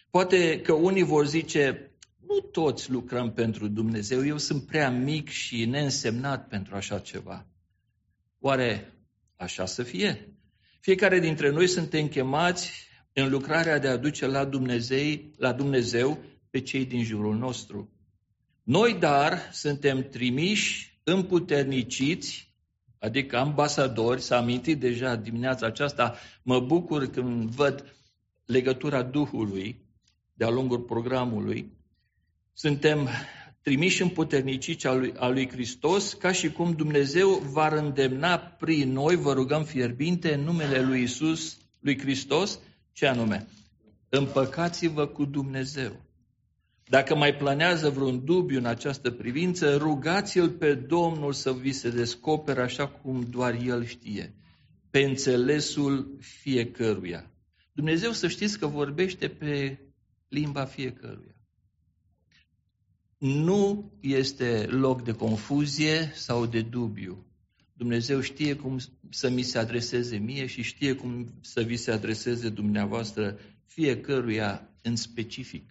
Poate 0.09 0.61
că 0.61 0.73
unii 0.73 1.03
vor 1.03 1.27
zice, 1.27 1.91
nu 2.27 2.39
toți 2.39 2.91
lucrăm 2.91 3.33
pentru 3.33 3.67
Dumnezeu, 3.67 4.25
eu 4.25 4.37
sunt 4.37 4.65
prea 4.65 4.89
mic 4.89 5.29
și 5.29 5.65
neînsemnat 5.65 6.47
pentru 6.47 6.75
așa 6.75 6.99
ceva. 6.99 7.47
Oare 8.39 8.93
așa 9.35 9.65
să 9.65 9.83
fie? 9.83 10.32
Fiecare 10.83 11.19
dintre 11.19 11.49
noi 11.49 11.67
suntem 11.67 12.07
chemați 12.07 12.71
în 13.13 13.29
lucrarea 13.29 13.79
de 13.79 13.87
a 13.87 13.97
duce 13.97 14.27
la 14.27 14.45
Dumnezeu, 14.45 15.19
la 15.37 15.53
Dumnezeu 15.53 16.19
pe 16.49 16.61
cei 16.61 16.85
din 16.85 17.03
jurul 17.03 17.35
nostru. 17.35 17.89
Noi, 18.63 18.93
dar, 18.93 19.49
suntem 19.51 20.09
trimiși, 20.09 20.99
împuterniciți, 21.03 22.53
adică 22.99 23.37
ambasadori, 23.37 24.21
s-a 24.21 24.37
amintit 24.37 24.79
deja 24.79 25.15
dimineața 25.15 25.65
aceasta, 25.65 26.15
mă 26.41 26.59
bucur 26.59 27.05
când 27.05 27.49
văd 27.49 27.95
legătura 28.45 29.03
Duhului 29.03 29.85
de-a 30.33 30.49
lungul 30.49 30.79
programului, 30.79 31.71
suntem 32.53 33.09
trimiși 33.63 34.01
împuterniciți 34.01 34.87
al 34.87 34.99
lui, 34.99 35.13
al 35.17 35.33
lui 35.33 35.49
Hristos, 35.49 36.13
ca 36.13 36.31
și 36.31 36.51
cum 36.51 36.71
Dumnezeu 36.71 37.29
va 37.29 37.67
îndemna 37.67 38.37
prin 38.37 38.91
noi, 38.91 39.15
vă 39.15 39.33
rugăm 39.33 39.63
fierbinte, 39.63 40.33
în 40.33 40.41
numele 40.41 40.81
lui 40.81 41.01
Isus, 41.01 41.57
lui 41.79 41.99
Hristos, 41.99 42.59
ce 42.91 43.07
anume? 43.07 43.47
Împăcați-vă 44.09 45.07
cu 45.07 45.25
Dumnezeu. 45.25 46.01
Dacă 46.87 47.15
mai 47.15 47.35
planează 47.35 47.89
vreun 47.89 48.25
dubiu 48.25 48.57
în 48.57 48.65
această 48.65 49.11
privință, 49.11 49.75
rugați-l 49.75 50.49
pe 50.49 50.73
Domnul 50.73 51.33
să 51.33 51.53
vi 51.53 51.71
se 51.71 51.89
descopere 51.89 52.61
așa 52.61 52.87
cum 52.87 53.27
doar 53.29 53.53
El 53.65 53.85
știe, 53.85 54.33
pe 54.89 54.99
înțelesul 54.99 56.17
fiecăruia. 56.19 57.31
Dumnezeu 57.71 58.11
să 58.11 58.27
știți 58.27 58.59
că 58.59 58.67
vorbește 58.67 59.27
pe 59.27 59.79
limba 60.27 60.65
fiecăruia. 60.65 61.32
Nu 63.25 63.91
este 63.99 64.65
loc 64.69 65.03
de 65.03 65.11
confuzie 65.11 66.11
sau 66.15 66.45
de 66.45 66.61
dubiu. 66.61 67.25
Dumnezeu 67.73 68.19
știe 68.19 68.55
cum 68.55 68.79
să 69.09 69.29
mi 69.29 69.41
se 69.41 69.57
adreseze 69.57 70.17
mie 70.17 70.45
și 70.45 70.61
știe 70.61 70.93
cum 70.93 71.33
să 71.41 71.61
vi 71.61 71.75
se 71.75 71.91
adreseze 71.91 72.49
dumneavoastră 72.49 73.39
fiecăruia 73.65 74.69
în 74.81 74.95
specific. 74.95 75.69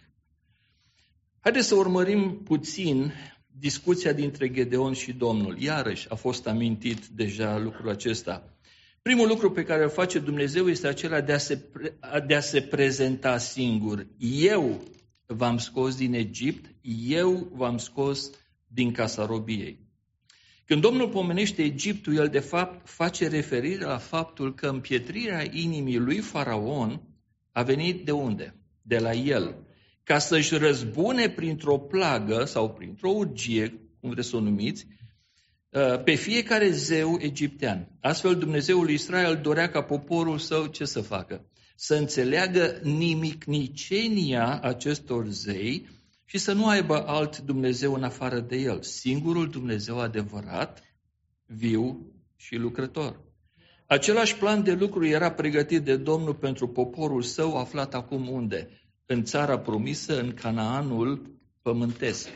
Haideți 1.39 1.67
să 1.67 1.75
urmărim 1.75 2.41
puțin 2.43 3.13
discuția 3.59 4.13
dintre 4.13 4.51
Gedeon 4.51 4.93
și 4.93 5.11
Domnul. 5.13 5.61
Iarăși 5.61 6.09
a 6.09 6.15
fost 6.15 6.47
amintit 6.47 7.05
deja 7.05 7.57
lucrul 7.57 7.89
acesta. 7.89 8.57
Primul 9.01 9.27
lucru 9.27 9.51
pe 9.51 9.63
care 9.63 9.83
îl 9.83 9.89
face 9.89 10.19
Dumnezeu 10.19 10.69
este 10.69 10.87
acela 10.87 11.21
de 11.21 11.33
a 11.33 11.37
se, 11.37 11.59
de 12.27 12.35
a 12.35 12.39
se 12.39 12.61
prezenta 12.61 13.37
singur. 13.37 14.07
Eu 14.39 14.83
v-am 15.33 15.57
scos 15.57 15.95
din 15.95 16.13
Egipt, 16.13 16.75
eu 17.07 17.51
v-am 17.53 17.77
scos 17.77 18.29
din 18.67 18.91
casa 18.91 19.25
robiei. 19.25 19.79
Când 20.65 20.81
Domnul 20.81 21.09
pomenește 21.09 21.63
Egiptul, 21.63 22.15
el 22.15 22.27
de 22.27 22.39
fapt 22.39 22.89
face 22.89 23.27
referire 23.27 23.83
la 23.83 23.97
faptul 23.97 24.53
că 24.53 24.67
împietrirea 24.67 25.43
inimii 25.51 25.97
lui 25.97 26.19
Faraon 26.19 27.01
a 27.51 27.63
venit 27.63 28.05
de 28.05 28.11
unde? 28.11 28.55
De 28.81 28.97
la 28.97 29.11
el 29.11 29.63
ca 30.03 30.19
să-și 30.19 30.55
răzbune 30.55 31.29
printr-o 31.29 31.77
plagă 31.77 32.43
sau 32.43 32.73
printr-o 32.73 33.09
urgie, 33.09 33.79
cum 33.99 34.09
vreți 34.09 34.27
să 34.27 34.35
o 34.35 34.39
numiți, 34.39 34.87
uh, 35.69 36.03
pe 36.03 36.13
fiecare 36.13 36.69
zeu 36.69 37.17
egiptean. 37.19 37.97
Astfel 38.01 38.35
Dumnezeul 38.35 38.89
Israel 38.89 39.39
dorea 39.41 39.69
ca 39.69 39.81
poporul 39.81 40.37
său 40.37 40.65
ce 40.65 40.85
să 40.85 41.01
facă? 41.01 41.45
Să 41.85 41.95
înțeleagă 41.95 42.79
nimicnicenia 42.83 44.59
acestor 44.61 45.27
zei 45.27 45.89
și 46.25 46.37
să 46.37 46.53
nu 46.53 46.67
aibă 46.67 47.07
alt 47.07 47.37
Dumnezeu 47.37 47.93
în 47.93 48.03
afară 48.03 48.39
de 48.39 48.55
el, 48.55 48.81
singurul 48.81 49.49
Dumnezeu 49.49 49.99
adevărat, 49.99 50.83
viu 51.45 52.13
și 52.35 52.55
lucrător. 52.55 53.19
Același 53.87 54.35
plan 54.35 54.63
de 54.63 54.73
lucru 54.73 55.05
era 55.05 55.31
pregătit 55.31 55.83
de 55.83 55.95
Domnul 55.95 56.35
pentru 56.35 56.67
poporul 56.67 57.21
său 57.21 57.57
aflat 57.57 57.93
acum 57.93 58.29
unde? 58.29 58.69
În 59.05 59.23
țara 59.23 59.59
promisă, 59.59 60.19
în 60.19 60.33
Canaanul 60.33 61.39
pământesc. 61.61 62.29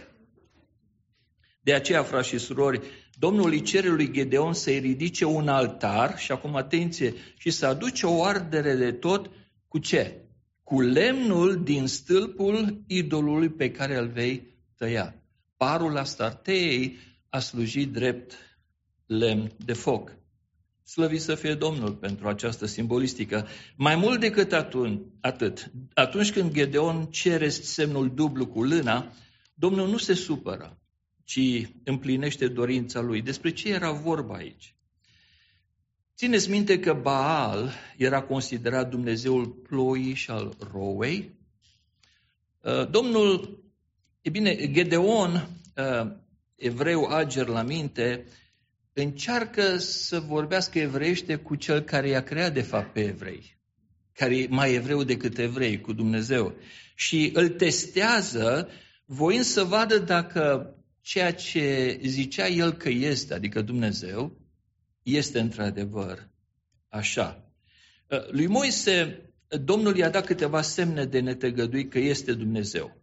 De 1.61 1.73
aceea, 1.73 2.03
frați 2.03 2.27
și 2.27 2.37
surori, 2.37 2.81
Domnul 3.19 3.51
îi 3.51 3.61
cere 3.61 3.87
lui 3.87 4.11
Gedeon 4.11 4.53
să-i 4.53 4.79
ridice 4.79 5.25
un 5.25 5.47
altar 5.47 6.17
și 6.17 6.31
acum 6.31 6.55
atenție, 6.55 7.13
și 7.37 7.49
să 7.49 7.65
aduce 7.65 8.05
o 8.05 8.23
ardere 8.23 8.75
de 8.75 8.91
tot 8.91 9.29
cu 9.67 9.77
ce? 9.77 10.21
Cu 10.63 10.81
lemnul 10.81 11.63
din 11.63 11.87
stâlpul 11.87 12.83
idolului 12.87 13.49
pe 13.49 13.71
care 13.71 13.97
îl 13.97 14.07
vei 14.07 14.55
tăia. 14.75 15.15
Parul 15.57 15.97
Astartei 15.97 16.97
a 17.29 17.39
slujit 17.39 17.91
drept 17.91 18.33
lemn 19.05 19.51
de 19.65 19.73
foc. 19.73 20.15
Slăvit 20.83 21.21
să 21.21 21.35
fie 21.35 21.53
Domnul 21.53 21.93
pentru 21.93 22.27
această 22.27 22.65
simbolistică. 22.65 23.47
Mai 23.75 23.95
mult 23.95 24.19
decât 24.19 24.51
atunci, 24.51 25.01
atât, 25.21 25.71
atunci 25.93 26.31
când 26.31 26.53
Gedeon 26.53 27.05
cere 27.05 27.49
semnul 27.49 28.13
dublu 28.13 28.47
cu 28.47 28.63
lâna, 28.63 29.11
Domnul 29.53 29.89
nu 29.89 29.97
se 29.97 30.13
supără, 30.13 30.77
ci 31.27 31.67
împlinește 31.83 32.47
dorința 32.47 33.01
lui. 33.01 33.21
Despre 33.21 33.51
ce 33.51 33.69
era 33.69 33.91
vorba 33.91 34.35
aici? 34.35 34.75
Țineți 36.15 36.49
minte 36.49 36.79
că 36.79 36.93
Baal 36.93 37.73
era 37.97 38.21
considerat 38.21 38.89
Dumnezeul 38.89 39.47
ploii 39.47 40.13
și 40.13 40.29
al 40.29 40.55
rouei? 40.71 41.39
Uh, 42.61 42.89
Domnul, 42.89 43.63
e 44.21 44.29
bine, 44.29 44.71
Gedeon, 44.71 45.49
uh, 45.75 46.11
evreu 46.55 47.05
ager 47.05 47.47
la 47.47 47.61
minte, 47.61 48.25
încearcă 48.93 49.77
să 49.77 50.19
vorbească 50.19 50.79
evreiește 50.79 51.35
cu 51.35 51.55
cel 51.55 51.81
care 51.81 52.07
i-a 52.09 52.23
creat 52.23 52.53
de 52.53 52.61
fapt 52.61 52.93
pe 52.93 53.03
evrei, 53.03 53.57
care 54.13 54.37
e 54.37 54.47
mai 54.49 54.73
evreu 54.73 55.03
decât 55.03 55.37
evrei, 55.37 55.81
cu 55.81 55.93
Dumnezeu. 55.93 56.53
Și 56.95 57.31
îl 57.33 57.49
testează 57.49 58.69
voind 59.05 59.43
să 59.43 59.63
vadă 59.63 59.97
dacă 59.97 60.71
ceea 61.07 61.33
ce 61.33 61.99
zicea 62.03 62.47
el 62.47 62.73
că 62.73 62.89
este, 62.89 63.33
adică 63.33 63.61
Dumnezeu, 63.61 64.37
este 65.03 65.39
într-adevăr 65.39 66.29
așa. 66.89 67.51
Lui 68.31 68.47
Moise, 68.47 69.21
Domnul 69.47 69.97
i-a 69.97 70.09
dat 70.09 70.25
câteva 70.25 70.61
semne 70.61 71.05
de 71.05 71.19
netăgădui 71.19 71.87
că 71.87 71.99
este 71.99 72.33
Dumnezeu. 72.33 73.01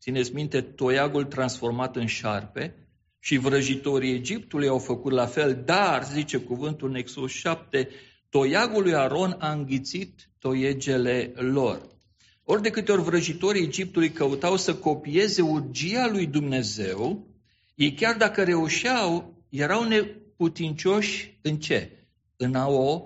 Țineți 0.00 0.34
minte, 0.34 0.60
toiagul 0.60 1.24
transformat 1.24 1.96
în 1.96 2.06
șarpe 2.06 2.88
și 3.18 3.36
vrăjitorii 3.36 4.14
Egiptului 4.14 4.68
au 4.68 4.78
făcut 4.78 5.12
la 5.12 5.26
fel, 5.26 5.62
dar, 5.64 6.04
zice 6.04 6.38
cuvântul 6.38 6.88
în 6.88 6.94
Exodus 6.94 7.30
7, 7.30 7.88
toiagul 8.28 8.82
lui 8.82 8.94
Aron 8.94 9.36
a 9.38 9.52
înghițit 9.52 10.30
toiegele 10.38 11.32
lor. 11.34 11.88
Ori 12.44 12.62
de 12.62 12.70
câte 12.70 12.92
ori 12.92 13.02
vrăjitorii 13.02 13.62
Egiptului 13.62 14.10
căutau 14.10 14.56
să 14.56 14.74
copieze 14.74 15.42
urgia 15.42 16.08
lui 16.10 16.26
Dumnezeu, 16.26 17.29
ei 17.80 17.94
chiar 17.94 18.16
dacă 18.16 18.44
reușeau, 18.44 19.34
erau 19.48 19.84
neputincioși 19.84 21.38
în 21.42 21.58
ce? 21.58 22.06
În 22.36 22.54
a 22.54 22.68
o 22.68 23.02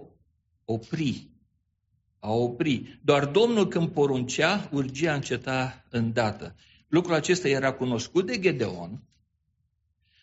opri. 0.64 1.30
A 2.18 2.32
opri. 2.32 3.00
Doar 3.02 3.26
Domnul 3.26 3.68
când 3.68 3.88
poruncea, 3.88 4.68
urgia 4.72 5.14
înceta 5.14 5.84
îndată. 5.90 6.54
Lucrul 6.88 7.14
acesta 7.14 7.48
era 7.48 7.72
cunoscut 7.72 8.26
de 8.26 8.38
Gedeon 8.38 9.02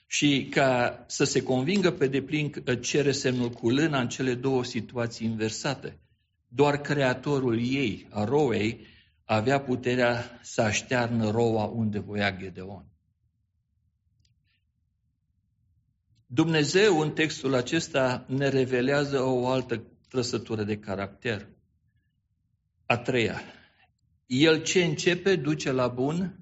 și 0.08 0.48
ca 0.50 1.04
să 1.08 1.24
se 1.24 1.44
convingă 1.44 1.92
pe 1.92 2.08
deplin 2.08 2.52
cere 2.82 3.12
semnul 3.12 3.50
cu 3.50 3.70
lâna 3.70 4.00
în 4.00 4.10
cele 4.10 4.34
două 4.34 4.64
situații 4.64 5.28
inversate. 5.28 6.00
Doar 6.48 6.82
creatorul 6.82 7.60
ei, 7.60 8.08
a 8.10 8.24
roei, 8.24 8.86
avea 9.26 9.62
puterea 9.62 10.40
să 10.42 10.62
aștearnă 10.62 11.30
roa 11.30 11.66
unde 11.66 12.00
voia 12.00 12.38
Gedeon. 12.38 12.91
Dumnezeu 16.34 17.00
în 17.00 17.12
textul 17.12 17.54
acesta 17.54 18.26
ne 18.28 18.50
revelează 18.50 19.22
o 19.22 19.48
altă 19.48 19.84
trăsătură 20.10 20.64
de 20.64 20.78
caracter. 20.78 21.48
A 22.86 22.98
treia. 22.98 23.42
El 24.26 24.64
ce 24.64 24.84
începe 24.84 25.36
duce 25.36 25.72
la 25.72 25.88
bun 25.88 26.40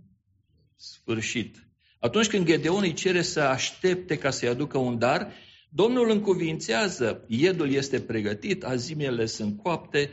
sfârșit. 0.76 1.68
Atunci 2.00 2.28
când 2.28 2.46
Gedeon 2.46 2.82
îi 2.82 2.94
cere 2.94 3.22
să 3.22 3.42
aștepte 3.42 4.18
ca 4.18 4.30
să-i 4.30 4.48
aducă 4.48 4.78
un 4.78 5.00
dar, 5.00 5.34
Domnul 5.70 6.10
încuvințează, 6.10 7.26
iedul 7.28 7.72
este 7.72 8.02
pregătit, 8.02 8.64
azimele 8.64 9.26
sunt 9.26 9.62
coapte, 9.62 10.10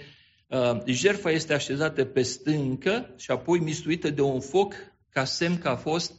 uh, 0.47 0.85
jerfa 0.87 1.31
este 1.31 1.55
așezată 1.55 2.05
pe 2.05 2.23
stâncă 2.23 3.15
și 3.17 3.31
apoi 3.31 3.59
mistuită 3.59 4.11
de 4.11 4.23
un 4.23 4.41
foc 4.41 4.75
ca 5.09 5.25
semn 5.25 5.59
că 5.59 5.69
a 5.69 5.77
fost 5.77 6.13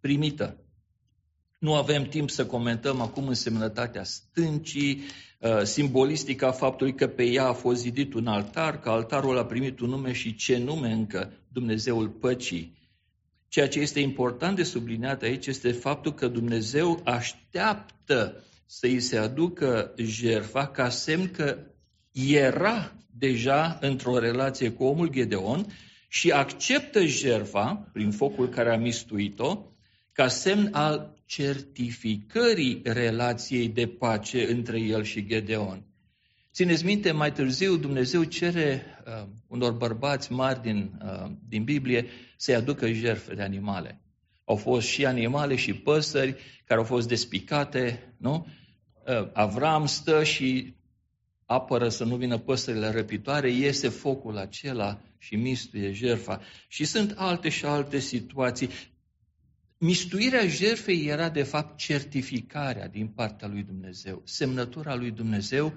primită. 0.00 0.62
Nu 1.58 1.74
avem 1.74 2.04
timp 2.04 2.30
să 2.30 2.46
comentăm 2.46 3.00
acum 3.00 3.28
însemnătatea 3.28 4.04
stâncii, 4.04 5.02
uh, 5.38 5.62
simbolistica 5.62 6.50
faptului 6.50 6.94
că 6.94 7.06
pe 7.06 7.24
ea 7.24 7.46
a 7.46 7.52
fost 7.52 7.80
zidit 7.80 8.14
un 8.14 8.26
altar, 8.26 8.80
că 8.80 8.90
altarul 8.90 9.38
a 9.38 9.44
primit 9.44 9.80
un 9.80 9.88
nume 9.88 10.12
și 10.12 10.34
ce 10.34 10.58
nume 10.58 10.92
încă, 10.92 11.32
Dumnezeul 11.52 12.08
păcii. 12.08 12.76
Ceea 13.48 13.68
ce 13.68 13.80
este 13.80 14.00
important 14.00 14.56
de 14.56 14.62
subliniat 14.62 15.22
aici 15.22 15.46
este 15.46 15.72
faptul 15.72 16.14
că 16.14 16.28
Dumnezeu 16.28 17.00
așteaptă 17.04 18.44
să 18.66 18.86
îi 18.86 19.00
se 19.00 19.16
aducă 19.16 19.92
jerfa 19.96 20.66
ca 20.66 20.88
semn 20.88 21.30
că 21.30 21.58
era 22.12 22.92
deja 23.18 23.78
într-o 23.80 24.18
relație 24.18 24.70
cu 24.70 24.84
omul 24.84 25.08
Gedeon 25.08 25.66
și 26.08 26.30
acceptă 26.30 27.04
jerfa, 27.04 27.88
prin 27.92 28.10
focul 28.10 28.48
care 28.48 28.72
a 28.72 28.78
mistuit-o, 28.78 29.64
ca 30.12 30.28
semn 30.28 30.68
al 30.72 31.17
certificării 31.28 32.80
relației 32.84 33.68
de 33.68 33.86
pace 33.86 34.50
între 34.50 34.80
el 34.80 35.02
și 35.02 35.26
Gedeon. 35.26 35.84
Țineți 36.52 36.84
minte, 36.84 37.12
mai 37.12 37.32
târziu 37.32 37.76
Dumnezeu 37.76 38.22
cere 38.24 38.82
uh, 39.06 39.28
unor 39.46 39.72
bărbați 39.72 40.32
mari 40.32 40.62
din, 40.62 41.00
uh, 41.04 41.30
din 41.48 41.64
Biblie 41.64 42.06
să-i 42.36 42.54
aducă 42.54 42.92
jertfe 42.92 43.34
de 43.34 43.42
animale. 43.42 44.00
Au 44.44 44.56
fost 44.56 44.86
și 44.86 45.06
animale 45.06 45.56
și 45.56 45.74
păsări 45.74 46.36
care 46.64 46.80
au 46.80 46.86
fost 46.86 47.08
despicate, 47.08 48.14
nu? 48.18 48.46
Uh, 49.06 49.30
Avram 49.32 49.86
stă 49.86 50.24
și 50.24 50.74
apără 51.46 51.88
să 51.88 52.04
nu 52.04 52.16
vină 52.16 52.38
păsările 52.38 52.90
răpitoare, 52.90 53.50
iese 53.50 53.88
focul 53.88 54.36
acela 54.36 55.00
și 55.18 55.36
mistuie 55.36 55.92
jerfa. 55.92 56.40
Și 56.68 56.84
sunt 56.84 57.14
alte 57.16 57.48
și 57.48 57.64
alte 57.64 57.98
situații. 57.98 58.68
Mistuirea 59.80 60.46
jerfei 60.46 61.06
era 61.06 61.28
de 61.28 61.42
fapt 61.42 61.76
certificarea 61.76 62.88
din 62.88 63.08
partea 63.08 63.48
lui 63.48 63.62
Dumnezeu, 63.62 64.22
semnătura 64.24 64.94
lui 64.94 65.10
Dumnezeu 65.10 65.74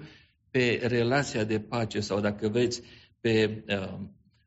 pe 0.50 0.80
relația 0.86 1.44
de 1.44 1.60
pace 1.60 2.00
sau 2.00 2.20
dacă 2.20 2.48
veți 2.48 2.82
pe 3.20 3.64
uh, 3.68 3.98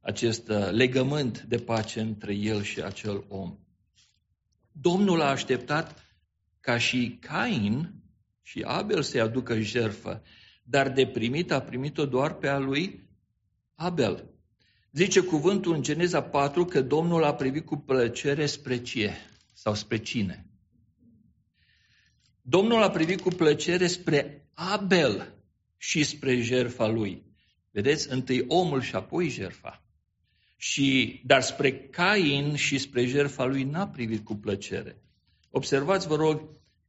acest 0.01 0.49
uh, 0.49 0.69
legământ 0.71 1.41
de 1.41 1.57
pace 1.57 1.99
între 1.99 2.33
el 2.33 2.61
și 2.61 2.81
acel 2.81 3.25
om. 3.27 3.57
Domnul 4.71 5.21
a 5.21 5.29
așteptat 5.29 6.03
ca 6.59 6.77
și 6.77 7.17
Cain 7.21 7.93
și 8.41 8.61
Abel 8.61 9.01
să-i 9.01 9.19
aducă 9.19 9.59
jerfă, 9.59 10.21
dar 10.63 10.91
de 10.91 11.07
primit 11.07 11.51
a 11.51 11.61
primit-o 11.61 12.05
doar 12.05 12.33
pe 12.33 12.47
a 12.47 12.57
lui 12.57 13.09
Abel. 13.75 14.29
Zice 14.91 15.19
cuvântul 15.19 15.73
în 15.73 15.81
Geneza 15.81 16.21
4 16.21 16.65
că 16.65 16.81
Domnul 16.81 17.23
a 17.23 17.33
privit 17.33 17.65
cu 17.65 17.77
plăcere 17.77 18.45
spre 18.45 18.81
ce? 18.81 19.13
Sau 19.57 19.73
spre 19.73 19.97
cine? 19.97 20.45
Domnul 22.41 22.83
a 22.83 22.89
privit 22.89 23.21
cu 23.21 23.29
plăcere 23.29 23.87
spre 23.87 24.47
Abel 24.53 25.33
și 25.77 26.03
spre 26.03 26.41
jerfa 26.41 26.87
lui. 26.87 27.23
Vedeți, 27.71 28.11
întâi 28.11 28.45
omul 28.47 28.81
și 28.81 28.95
apoi 28.95 29.29
jerfa. 29.29 29.83
Și, 30.57 31.21
dar 31.25 31.41
spre 31.41 31.79
Cain 31.79 32.55
și 32.55 32.77
spre 32.77 33.05
jerfa 33.05 33.45
lui 33.45 33.63
n-a 33.63 33.87
privit 33.87 34.25
cu 34.25 34.35
plăcere. 34.35 35.01
Observați, 35.49 36.07
vă 36.07 36.15
rog, 36.15 36.41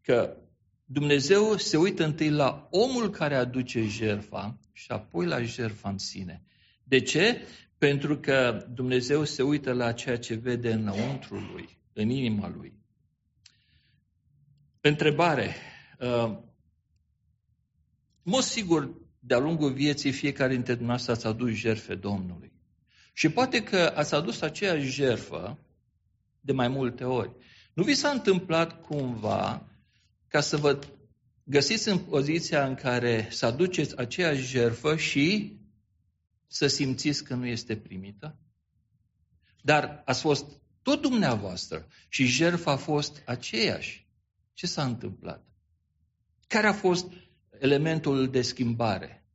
că 0.03 0.37
Dumnezeu 0.85 1.57
se 1.57 1.77
uită 1.77 2.05
întâi 2.05 2.31
la 2.31 2.69
omul 2.71 3.11
care 3.11 3.35
aduce 3.35 3.87
jerfa 3.87 4.59
și 4.73 4.91
apoi 4.91 5.27
la 5.27 5.43
jerfa 5.43 5.89
în 5.89 5.99
sine. 5.99 6.43
De 6.85 7.01
ce? 7.01 7.47
Pentru 7.79 8.19
că 8.19 8.67
Dumnezeu 8.75 9.25
se 9.25 9.43
uită 9.43 9.73
la 9.73 9.93
ceea 9.93 10.19
ce 10.19 10.35
vede 10.35 10.73
înăuntru 10.73 11.35
lui, 11.53 11.79
în 11.97 12.11
inima 12.11 12.49
lui. 12.49 12.79
Întrebare. 14.81 15.55
Uh, 15.99 16.39
mod 18.23 18.43
sigur, 18.43 18.91
de-a 19.19 19.39
lungul 19.39 19.73
vieții, 19.73 20.13
fiecare 20.13 20.53
dintre 20.53 20.75
dumneavoastră 20.75 21.13
ați 21.13 21.27
adus 21.27 21.51
jerfe 21.51 21.95
Domnului. 21.95 22.53
Și 23.13 23.29
poate 23.29 23.63
că 23.63 23.93
ați 23.95 24.15
adus 24.15 24.41
aceeași 24.41 24.91
jerfă 24.91 25.59
de 26.41 26.53
mai 26.53 26.69
multe 26.69 27.05
ori. 27.05 27.31
Nu 27.75 27.83
vi 27.83 27.95
s-a 27.95 28.09
întâmplat 28.09 28.81
cumva 28.81 29.69
ca 30.29 30.41
să 30.41 30.57
vă 30.57 30.79
găsiți 31.45 31.89
în 31.89 31.99
poziția 31.99 32.67
în 32.67 32.75
care 32.75 33.29
să 33.31 33.47
aduceți 33.47 33.97
aceeași 33.97 34.47
jerfă 34.47 34.97
și 34.97 35.59
să 36.47 36.67
simțiți 36.67 37.25
că 37.25 37.35
nu 37.35 37.47
este 37.47 37.77
primită? 37.77 38.39
Dar 39.63 40.03
ați 40.05 40.21
fost 40.21 40.61
tot 40.87 41.01
dumneavoastră 41.01 41.87
și 42.09 42.25
jertfa 42.25 42.71
a 42.71 42.77
fost 42.77 43.23
aceeași. 43.25 44.07
Ce 44.53 44.67
s-a 44.67 44.85
întâmplat? 44.85 45.45
Care 46.47 46.67
a 46.67 46.73
fost 46.73 47.13
elementul 47.59 48.31
de 48.31 48.43
schimbare? 48.43 49.27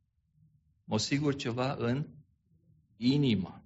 Mă 0.84 0.98
sigur 0.98 1.36
ceva 1.36 1.76
în 1.78 2.06
inima. 2.96 3.64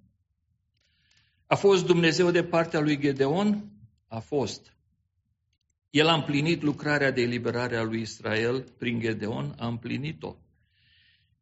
A 1.45 1.55
fost 1.55 1.85
Dumnezeu 1.85 2.31
de 2.31 2.43
partea 2.43 2.79
lui 2.79 2.99
Gedeon? 2.99 3.71
A 4.07 4.19
fost. 4.19 4.73
El 5.89 6.07
a 6.07 6.13
împlinit 6.13 6.61
lucrarea 6.61 7.11
de 7.11 7.21
eliberare 7.21 7.77
a 7.77 7.83
lui 7.83 8.01
Israel 8.01 8.61
prin 8.77 8.99
Gedeon, 8.99 9.55
a 9.57 9.67
împlinit-o. 9.67 10.35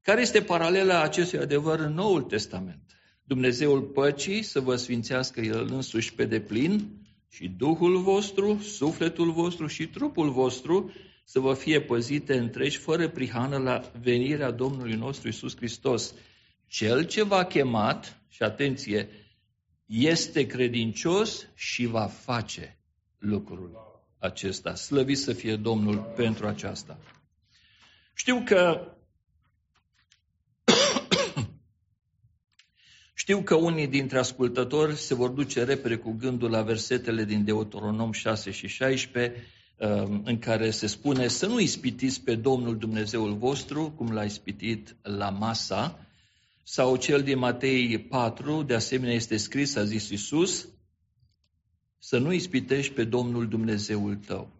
Care 0.01 0.21
este 0.21 0.41
paralela 0.41 1.01
acestui 1.01 1.39
adevăr 1.39 1.79
în 1.79 1.93
Noul 1.93 2.23
Testament? 2.23 2.85
Dumnezeul 3.27 3.81
păcii 3.81 4.41
să 4.41 4.59
vă 4.59 4.75
sfințească 4.75 5.41
El 5.41 5.69
însuși 5.71 6.13
pe 6.13 6.25
deplin 6.25 6.87
și 7.29 7.47
Duhul 7.47 8.01
vostru, 8.01 8.59
sufletul 8.59 9.31
vostru 9.31 9.67
și 9.67 9.87
trupul 9.87 10.31
vostru 10.31 10.91
să 11.23 11.39
vă 11.39 11.53
fie 11.53 11.81
păzite 11.81 12.37
întregi 12.37 12.77
fără 12.77 13.09
prihană 13.09 13.57
la 13.57 13.91
venirea 14.01 14.51
Domnului 14.51 14.93
nostru 14.93 15.27
Isus 15.27 15.55
Hristos. 15.55 16.13
Cel 16.67 17.05
ce 17.05 17.23
v-a 17.23 17.43
chemat, 17.43 18.21
și 18.29 18.43
atenție, 18.43 19.09
este 19.85 20.45
credincios 20.45 21.47
și 21.55 21.85
va 21.85 22.05
face 22.05 22.79
lucrul 23.17 23.77
acesta. 24.19 24.75
Slăvit 24.75 25.17
să 25.17 25.33
fie 25.33 25.55
Domnul 25.55 26.13
pentru 26.15 26.47
aceasta. 26.47 26.99
Știu 28.13 28.43
că 28.45 28.91
Știu 33.27 33.41
că 33.41 33.55
unii 33.55 33.87
dintre 33.87 34.17
ascultători 34.17 34.95
se 34.95 35.13
vor 35.15 35.29
duce 35.29 35.63
repede 35.63 35.95
cu 35.95 36.11
gândul 36.11 36.49
la 36.49 36.61
versetele 36.61 37.23
din 37.23 37.43
Deuteronom 37.43 38.11
6 38.11 38.51
și 38.51 38.67
16, 38.67 39.43
um, 39.77 40.21
în 40.25 40.39
care 40.39 40.69
se 40.69 40.87
spune 40.87 41.27
să 41.27 41.45
nu 41.45 41.59
ispitiți 41.59 42.21
pe 42.21 42.35
Domnul 42.35 42.77
Dumnezeul 42.77 43.35
vostru, 43.37 43.93
cum 43.97 44.11
l-a 44.13 44.23
ispitit 44.23 44.95
la 45.01 45.29
masa, 45.29 46.07
sau 46.63 46.95
cel 46.95 47.21
din 47.21 47.37
Matei 47.37 47.99
4, 47.99 48.63
de 48.63 48.73
asemenea 48.73 49.15
este 49.15 49.37
scris, 49.37 49.75
a 49.75 49.83
zis 49.83 50.09
Isus, 50.09 50.67
să 51.99 52.17
nu 52.17 52.33
ispitești 52.33 52.93
pe 52.93 53.03
Domnul 53.03 53.47
Dumnezeul 53.47 54.15
tău. 54.15 54.51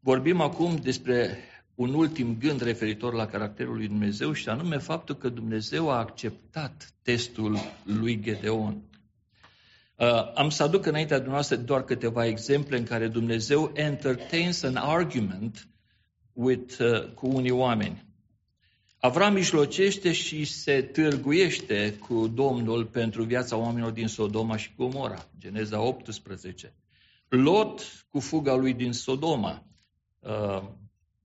Vorbim 0.00 0.40
acum 0.40 0.76
despre 0.76 1.38
un 1.82 1.94
ultim 1.94 2.38
gând 2.38 2.60
referitor 2.60 3.12
la 3.12 3.26
caracterul 3.26 3.76
lui 3.76 3.86
Dumnezeu 3.86 4.32
și 4.32 4.48
anume 4.48 4.78
faptul 4.78 5.14
că 5.14 5.28
Dumnezeu 5.28 5.90
a 5.90 5.98
acceptat 5.98 6.94
testul 7.02 7.58
lui 7.84 8.20
Gedeon. 8.20 8.82
Uh, 9.96 10.32
am 10.34 10.50
să 10.50 10.62
aduc 10.62 10.86
înaintea 10.86 11.16
dumneavoastră 11.16 11.56
doar 11.56 11.84
câteva 11.84 12.26
exemple 12.26 12.78
în 12.78 12.84
care 12.84 13.08
Dumnezeu 13.08 13.72
entertains 13.74 14.62
an 14.62 14.76
argument 14.76 15.68
with, 16.32 16.78
uh, 16.78 17.12
cu 17.14 17.26
unii 17.26 17.50
oameni. 17.50 18.04
Avram 18.98 19.32
mijlocește 19.32 20.12
și 20.12 20.44
se 20.44 20.82
târguiește 20.82 21.94
cu 21.94 22.28
Domnul 22.28 22.84
pentru 22.84 23.22
viața 23.24 23.56
oamenilor 23.56 23.90
din 23.90 24.06
Sodoma 24.06 24.56
și 24.56 24.70
Gomora. 24.76 25.28
Geneza 25.38 25.80
18. 25.80 26.74
Lot 27.28 28.06
cu 28.10 28.20
fuga 28.20 28.54
lui 28.54 28.74
din 28.74 28.92
Sodoma. 28.92 29.64
Uh, 30.20 30.62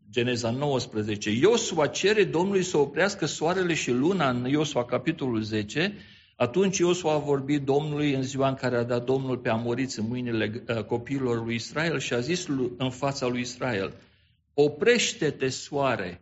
Geneza 0.10 0.52
19. 0.52 1.30
Iosua 1.30 1.88
cere 1.88 2.24
Domnului 2.24 2.64
să 2.64 2.78
oprească 2.78 3.26
soarele 3.26 3.74
și 3.74 3.92
luna 3.92 4.30
în 4.30 4.46
Iosua 4.50 4.86
capitolul 4.86 5.42
10. 5.42 5.94
Atunci 6.36 6.78
Iosua 6.78 7.14
a 7.14 7.18
vorbit 7.18 7.62
Domnului 7.62 8.14
în 8.14 8.22
ziua 8.22 8.48
în 8.48 8.54
care 8.54 8.78
a 8.78 8.84
dat 8.84 9.04
Domnul 9.04 9.38
pe 9.38 9.50
amoriți 9.50 10.00
în 10.00 10.08
mâinile 10.08 10.64
uh, 10.68 10.84
copiilor 10.84 11.46
lui 11.46 11.56
Israel 11.56 12.00
și 12.00 12.14
a 12.14 12.20
zis 12.20 12.48
în 12.78 12.90
fața 12.90 13.28
lui 13.28 13.42
Israel, 13.42 13.94
oprește-te 14.54 15.50
soare 15.50 16.22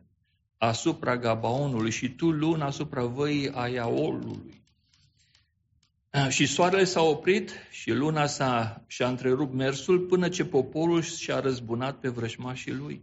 asupra 0.57 1.17
Gabaonului 1.17 1.91
și 1.91 2.09
tu 2.09 2.29
luna 2.29 2.65
asupra 2.65 3.05
văii 3.05 3.49
Aiaolului. 3.49 4.63
Uh, 6.13 6.27
și 6.29 6.45
soarele 6.45 6.83
s-a 6.83 7.01
oprit 7.01 7.51
și 7.71 7.91
luna 7.91 8.25
s-a, 8.25 8.83
și-a 8.87 9.07
întrerupt 9.07 9.53
mersul 9.53 9.99
până 9.99 10.29
ce 10.29 10.45
poporul 10.45 11.01
și-a 11.01 11.39
răzbunat 11.39 11.99
pe 11.99 12.09
vrăjmașii 12.09 12.73
lui. 12.73 13.01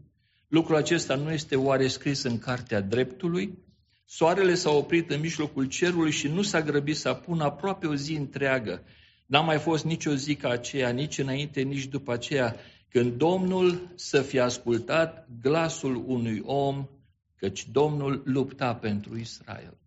Lucrul 0.53 0.77
acesta 0.77 1.15
nu 1.15 1.33
este 1.33 1.57
oare 1.57 1.89
scris 1.89 2.23
în 2.23 2.39
cartea 2.39 2.81
dreptului? 2.81 3.59
Soarele 4.05 4.55
s-a 4.55 4.71
oprit 4.71 5.11
în 5.11 5.21
mijlocul 5.21 5.65
cerului 5.65 6.11
și 6.11 6.29
nu 6.29 6.43
s-a 6.43 6.63
grăbit 6.63 6.97
să 6.97 7.09
apună 7.09 7.45
aproape 7.45 7.87
o 7.87 7.95
zi 7.95 8.15
întreagă. 8.15 8.83
N-a 9.27 9.41
mai 9.41 9.59
fost 9.59 9.85
nicio 9.85 10.15
zi 10.15 10.35
ca 10.35 10.49
aceea, 10.49 10.91
nici 10.91 11.19
înainte, 11.19 11.61
nici 11.61 11.87
după 11.87 12.13
aceea, 12.13 12.57
când 12.89 13.13
Domnul 13.13 13.93
să 13.95 14.23
fie 14.23 14.41
ascultat 14.41 15.29
glasul 15.41 16.05
unui 16.07 16.43
om, 16.45 16.89
căci 17.37 17.69
Domnul 17.69 18.23
lupta 18.25 18.75
pentru 18.75 19.19
Israel. 19.19 19.79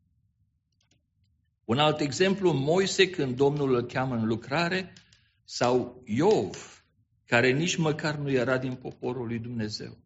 Un 1.65 1.77
alt 1.77 1.99
exemplu, 1.99 2.51
Moise, 2.51 3.09
când 3.09 3.35
Domnul 3.35 3.75
îl 3.75 3.81
cheamă 3.81 4.15
în 4.15 4.27
lucrare, 4.27 4.93
sau 5.43 6.03
Iov, 6.05 6.83
care 7.25 7.51
nici 7.51 7.75
măcar 7.75 8.15
nu 8.15 8.31
era 8.31 8.57
din 8.57 8.73
poporul 8.73 9.27
lui 9.27 9.39
Dumnezeu. 9.39 10.03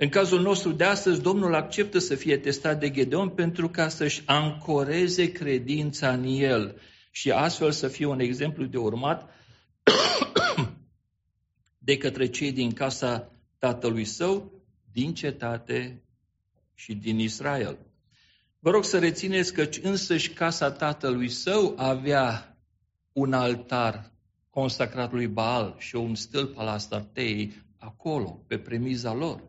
În 0.00 0.08
cazul 0.08 0.40
nostru 0.40 0.72
de 0.72 0.84
astăzi, 0.84 1.22
Domnul 1.22 1.54
acceptă 1.54 1.98
să 1.98 2.14
fie 2.14 2.36
testat 2.36 2.80
de 2.80 2.90
Gedeon 2.90 3.28
pentru 3.28 3.68
ca 3.68 3.88
să-și 3.88 4.22
ancoreze 4.26 5.32
credința 5.32 6.12
în 6.12 6.24
el 6.24 6.80
și 7.10 7.30
astfel 7.30 7.70
să 7.70 7.88
fie 7.88 8.06
un 8.06 8.20
exemplu 8.20 8.64
de 8.64 8.76
urmat 8.76 9.30
de 11.88 11.96
către 11.96 12.26
cei 12.26 12.52
din 12.52 12.72
casa 12.72 13.32
tatălui 13.58 14.04
său, 14.04 14.52
din 14.92 15.14
cetate 15.14 16.02
și 16.74 16.94
din 16.94 17.18
Israel. 17.18 17.78
Vă 18.58 18.70
rog 18.70 18.84
să 18.84 18.98
rețineți 18.98 19.52
că 19.52 19.68
însăși 19.82 20.30
casa 20.30 20.72
tatălui 20.72 21.28
său 21.28 21.74
avea 21.76 22.56
un 23.12 23.32
altar 23.32 24.12
consacrat 24.50 25.12
lui 25.12 25.26
Baal 25.26 25.74
și 25.78 25.96
un 25.96 26.14
stâlp 26.14 26.58
al 26.58 26.66
Astartei 26.66 27.52
acolo, 27.78 28.44
pe 28.46 28.58
premiza 28.58 29.14
lor. 29.14 29.42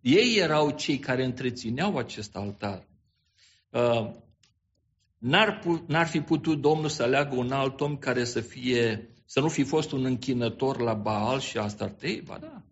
Ei 0.00 0.36
erau 0.38 0.70
cei 0.70 0.98
care 0.98 1.24
întrețineau 1.24 1.96
acest 1.96 2.36
altar. 2.36 2.86
Uh, 3.70 4.10
n-ar, 5.18 5.62
n-ar 5.86 6.06
fi 6.06 6.20
putut 6.20 6.60
Domnul 6.60 6.88
să 6.88 7.02
aleagă 7.02 7.36
un 7.36 7.52
alt 7.52 7.80
om 7.80 7.96
care 7.96 8.24
să 8.24 8.40
fie, 8.40 9.08
să 9.24 9.40
nu 9.40 9.48
fi 9.48 9.62
fost 9.62 9.92
un 9.92 10.04
închinător 10.04 10.80
la 10.80 10.94
Baal 10.94 11.40
și 11.40 11.58
Astartei? 11.58 12.20
Ba 12.20 12.38
da, 12.40 12.62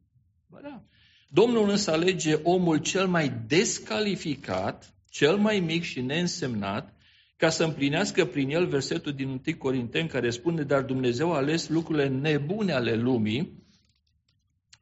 ba 0.47 0.59
da. 0.63 0.83
Domnul 1.29 1.69
însă 1.69 1.91
alege 1.91 2.35
omul 2.43 2.77
cel 2.77 3.07
mai 3.07 3.33
descalificat, 3.47 4.95
cel 5.11 5.37
mai 5.37 5.61
mic 5.61 5.83
și 5.83 6.01
neînsemnat, 6.01 6.93
ca 7.37 7.49
să 7.49 7.65
împlinească 7.65 8.25
prin 8.25 8.51
el 8.51 8.67
versetul 8.67 9.13
din 9.13 9.29
1 9.29 9.41
Corinteni 9.59 10.09
care 10.09 10.31
spune, 10.31 10.63
dar 10.63 10.83
Dumnezeu 10.83 11.33
a 11.33 11.37
ales 11.37 11.69
lucrurile 11.69 12.09
nebune 12.09 12.73
ale 12.73 12.95
lumii 12.95 13.67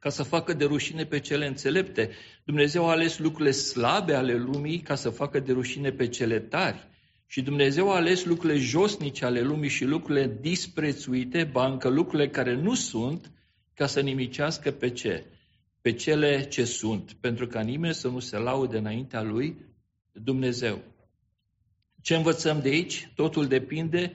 ca 0.07 0.13
să 0.13 0.23
facă 0.23 0.53
de 0.53 0.65
rușine 0.65 1.05
pe 1.05 1.19
cele 1.19 1.47
înțelepte. 1.47 2.09
Dumnezeu 2.43 2.87
a 2.87 2.91
ales 2.91 3.17
lucrurile 3.17 3.51
slabe 3.51 4.13
ale 4.13 4.33
lumii 4.33 4.79
ca 4.79 4.95
să 4.95 5.09
facă 5.09 5.39
de 5.39 5.51
rușine 5.51 5.91
pe 5.91 6.07
cele 6.07 6.39
tari. 6.39 6.87
Și 7.25 7.41
Dumnezeu 7.41 7.91
a 7.91 7.95
ales 7.95 8.25
lucrurile 8.25 8.59
josnice 8.59 9.25
ale 9.25 9.41
lumii 9.41 9.69
și 9.69 9.85
lucrurile 9.85 10.37
disprețuite, 10.41 11.43
bancă 11.43 11.87
lucrurile 11.87 12.29
care 12.29 12.55
nu 12.55 12.73
sunt, 12.73 13.31
ca 13.73 13.85
să 13.87 14.01
nimicească 14.01 14.71
pe 14.71 14.89
ce? 14.89 15.25
Pe 15.81 15.93
cele 15.93 16.43
ce 16.43 16.63
sunt, 16.63 17.13
pentru 17.19 17.47
ca 17.47 17.61
nimeni 17.61 17.93
să 17.93 18.07
nu 18.07 18.19
se 18.19 18.37
laude 18.37 18.77
înaintea 18.77 19.21
lui 19.21 19.57
Dumnezeu. 20.11 20.81
Ce 22.01 22.15
învățăm 22.15 22.59
de 22.61 22.69
aici? 22.69 23.11
Totul 23.15 23.47
depinde 23.47 24.13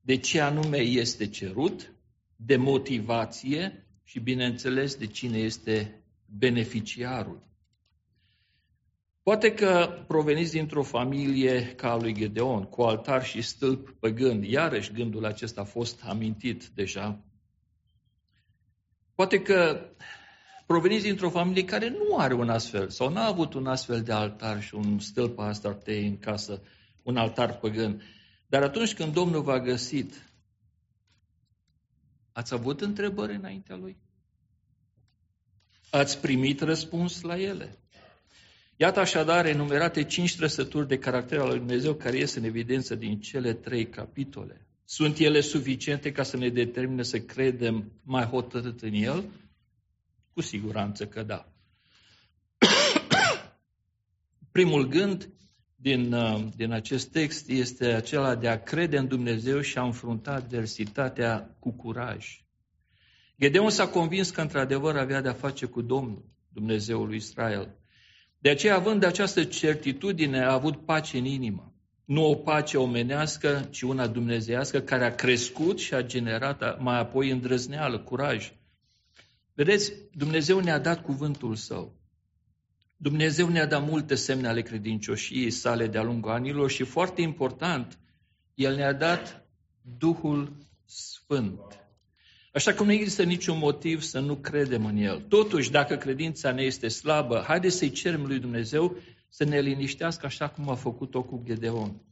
de 0.00 0.16
ce 0.16 0.40
anume 0.40 0.78
este 0.78 1.28
cerut, 1.28 1.92
de 2.36 2.56
motivație, 2.56 3.87
și, 4.08 4.20
bineînțeles, 4.20 4.94
de 4.94 5.06
cine 5.06 5.38
este 5.38 6.02
beneficiarul. 6.38 7.42
Poate 9.22 9.54
că 9.54 10.04
proveniți 10.06 10.52
dintr-o 10.52 10.82
familie 10.82 11.74
ca 11.74 11.90
a 11.90 11.96
lui 11.96 12.14
Gedeon, 12.14 12.62
cu 12.62 12.82
altar 12.82 13.24
și 13.24 13.42
stâlp 13.42 13.90
păgând. 14.00 14.44
Iarăși 14.44 14.92
gândul 14.92 15.24
acesta 15.24 15.60
a 15.60 15.64
fost 15.64 16.02
amintit 16.04 16.66
deja. 16.66 17.24
Poate 19.14 19.42
că 19.42 19.80
proveniți 20.66 21.04
dintr-o 21.04 21.30
familie 21.30 21.64
care 21.64 21.88
nu 21.88 22.16
are 22.16 22.34
un 22.34 22.48
astfel 22.48 22.88
sau 22.88 23.08
n-a 23.08 23.26
avut 23.26 23.54
un 23.54 23.66
astfel 23.66 24.02
de 24.02 24.12
altar 24.12 24.62
și 24.62 24.74
un 24.74 24.98
stâlp 24.98 25.38
Astartei 25.38 26.06
în 26.06 26.18
casă, 26.18 26.62
un 27.02 27.16
altar 27.16 27.58
păgân. 27.58 28.02
Dar 28.46 28.62
atunci 28.62 28.94
când 28.94 29.12
Domnul 29.12 29.42
v-a 29.42 29.60
găsit 29.60 30.27
Ați 32.38 32.54
avut 32.54 32.80
întrebări 32.80 33.34
înaintea 33.34 33.76
lui? 33.76 33.96
Ați 35.90 36.20
primit 36.20 36.60
răspuns 36.60 37.20
la 37.20 37.40
ele? 37.40 37.78
Iată 38.76 39.00
așadar 39.00 39.46
enumerate 39.46 40.04
cinci 40.04 40.36
trăsături 40.36 40.88
de 40.88 40.98
caracter 40.98 41.38
al 41.38 41.48
lui 41.48 41.58
Dumnezeu 41.58 41.94
care 41.94 42.16
ies 42.16 42.34
în 42.34 42.44
evidență 42.44 42.94
din 42.94 43.20
cele 43.20 43.52
trei 43.52 43.88
capitole. 43.88 44.66
Sunt 44.84 45.18
ele 45.18 45.40
suficiente 45.40 46.12
ca 46.12 46.22
să 46.22 46.36
ne 46.36 46.48
determine 46.48 47.02
să 47.02 47.20
credem 47.20 47.92
mai 48.02 48.24
hotărât 48.24 48.80
în 48.82 48.92
El? 48.92 49.24
Cu 50.32 50.40
siguranță 50.40 51.06
că 51.06 51.22
da. 51.22 51.52
Primul 54.52 54.88
gând 54.88 55.28
din, 55.80 56.12
uh, 56.12 56.44
din 56.56 56.72
acest 56.72 57.10
text 57.10 57.48
este 57.48 57.86
acela 57.86 58.34
de 58.34 58.48
a 58.48 58.62
crede 58.62 58.98
în 58.98 59.08
Dumnezeu 59.08 59.60
și 59.60 59.78
a 59.78 59.82
înfrunta 59.82 60.32
adversitatea 60.32 61.56
cu 61.58 61.72
curaj. 61.72 62.42
Gedeon 63.40 63.70
s-a 63.70 63.88
convins 63.88 64.30
că 64.30 64.40
într-adevăr 64.40 64.96
avea 64.96 65.20
de-a 65.20 65.32
face 65.32 65.66
cu 65.66 65.82
Domnul, 65.82 66.24
Dumnezeul 66.48 67.06
lui 67.06 67.16
Israel. 67.16 67.76
De 68.38 68.50
aceea, 68.50 68.74
având 68.74 69.04
această 69.04 69.44
certitudine, 69.44 70.44
a 70.44 70.52
avut 70.52 70.84
pace 70.84 71.18
în 71.18 71.24
inimă. 71.24 71.72
Nu 72.04 72.26
o 72.26 72.34
pace 72.34 72.76
omenească, 72.76 73.68
ci 73.70 73.82
una 73.82 74.06
dumnezeiască, 74.06 74.80
care 74.80 75.04
a 75.04 75.14
crescut 75.14 75.78
și 75.78 75.94
a 75.94 76.02
generat 76.02 76.80
mai 76.80 76.98
apoi 76.98 77.30
îndrăzneală, 77.30 77.98
curaj. 77.98 78.52
Vedeți, 79.54 79.92
Dumnezeu 80.12 80.58
ne-a 80.58 80.78
dat 80.78 81.02
cuvântul 81.02 81.54
Său. 81.54 81.97
Dumnezeu 83.00 83.48
ne-a 83.48 83.66
dat 83.66 83.88
multe 83.88 84.14
semne 84.14 84.48
ale 84.48 84.62
credincioșiei 84.62 85.50
sale 85.50 85.86
de-a 85.86 86.02
lungul 86.02 86.30
anilor 86.30 86.70
și, 86.70 86.84
foarte 86.84 87.20
important, 87.20 87.98
El 88.54 88.74
ne-a 88.74 88.92
dat 88.92 89.46
Duhul 89.98 90.56
Sfânt. 90.84 91.60
Așa 92.52 92.72
că 92.72 92.82
nu 92.82 92.92
există 92.92 93.22
niciun 93.22 93.58
motiv 93.58 94.00
să 94.00 94.20
nu 94.20 94.36
credem 94.36 94.84
în 94.86 94.96
El. 94.96 95.20
Totuși, 95.20 95.70
dacă 95.70 95.96
credința 95.96 96.52
ne 96.52 96.62
este 96.62 96.88
slabă, 96.88 97.44
haideți 97.46 97.76
să-i 97.76 97.90
cerem 97.90 98.26
lui 98.26 98.38
Dumnezeu 98.38 98.96
să 99.28 99.44
ne 99.44 99.60
liniștească 99.60 100.26
așa 100.26 100.48
cum 100.48 100.68
a 100.68 100.74
făcut-o 100.74 101.22
cu 101.22 101.42
Gedeon. 101.44 102.02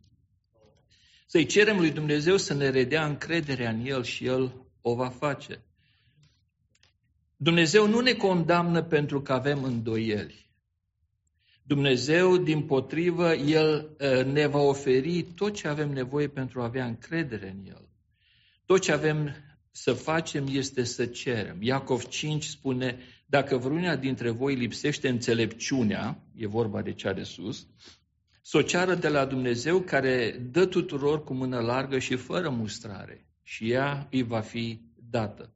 Să-i 1.27 1.47
cerem 1.47 1.77
lui 1.79 1.91
Dumnezeu 1.91 2.37
să 2.37 2.55
ne 2.55 2.69
redea 2.69 3.07
încrederea 3.07 3.71
în 3.71 3.87
El 3.87 4.05
și 4.05 4.27
El 4.27 4.67
o 4.81 4.95
va 4.95 5.09
face. 5.09 5.65
Dumnezeu 7.37 7.89
nu 7.89 8.01
ne 8.01 8.13
condamnă 8.13 8.83
pentru 8.83 9.23
că 9.23 9.33
avem 9.33 9.63
îndoieli. 9.63 10.46
Dumnezeu, 11.67 12.37
din 12.37 12.63
potrivă, 12.63 13.35
El 13.35 13.97
ă, 14.01 14.23
ne 14.23 14.47
va 14.47 14.59
oferi 14.59 15.23
tot 15.23 15.55
ce 15.55 15.69
avem 15.69 15.91
nevoie 15.91 16.29
pentru 16.29 16.61
a 16.61 16.65
avea 16.65 16.87
încredere 16.87 17.49
în 17.49 17.67
El. 17.69 17.89
Tot 18.67 18.81
ce 18.81 18.93
avem 18.93 19.35
să 19.71 19.93
facem 19.93 20.47
este 20.51 20.85
să 20.85 21.07
cerem. 21.07 21.63
Iacov 21.63 22.03
5 22.05 22.45
spune, 22.45 22.99
dacă 23.27 23.57
vreuna 23.57 23.97
dintre 23.97 24.31
voi 24.31 24.55
lipsește 24.55 25.09
înțelepciunea, 25.09 26.23
e 26.35 26.47
vorba 26.47 26.83
de 26.83 26.93
cea 26.93 27.13
de 27.13 27.23
sus, 27.23 27.67
să 28.43 28.57
o 28.57 28.63
ceară 28.63 28.95
de 28.95 29.09
la 29.09 29.25
Dumnezeu 29.25 29.81
care 29.81 30.47
dă 30.51 30.67
tuturor 30.67 31.25
cu 31.25 31.35
mână 31.35 31.61
largă 31.61 31.99
și 31.99 32.17
fără 32.17 32.51
mustrare 32.51 33.27
și 33.43 33.71
ea 33.71 34.09
îi 34.11 34.23
va 34.23 34.41
fi 34.41 34.81
dată. 35.11 35.56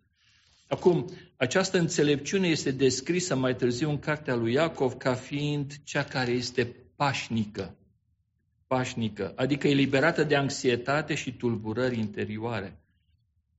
Acum, 0.71 1.11
această 1.37 1.79
înțelepciune 1.79 2.49
este 2.49 2.71
descrisă 2.71 3.37
mai 3.37 3.57
târziu 3.57 3.91
în 3.91 3.99
cartea 3.99 4.35
lui 4.35 4.53
Iacov 4.53 4.93
ca 4.93 5.15
fiind 5.15 5.73
cea 5.85 6.05
care 6.05 6.31
este 6.31 6.77
pașnică. 6.97 7.77
Pașnică, 8.67 9.33
adică 9.37 9.69
eliberată 9.69 10.25
de 10.25 10.37
anxietate 10.37 11.15
și 11.15 11.33
tulburări 11.33 11.99
interioare. 11.99 12.81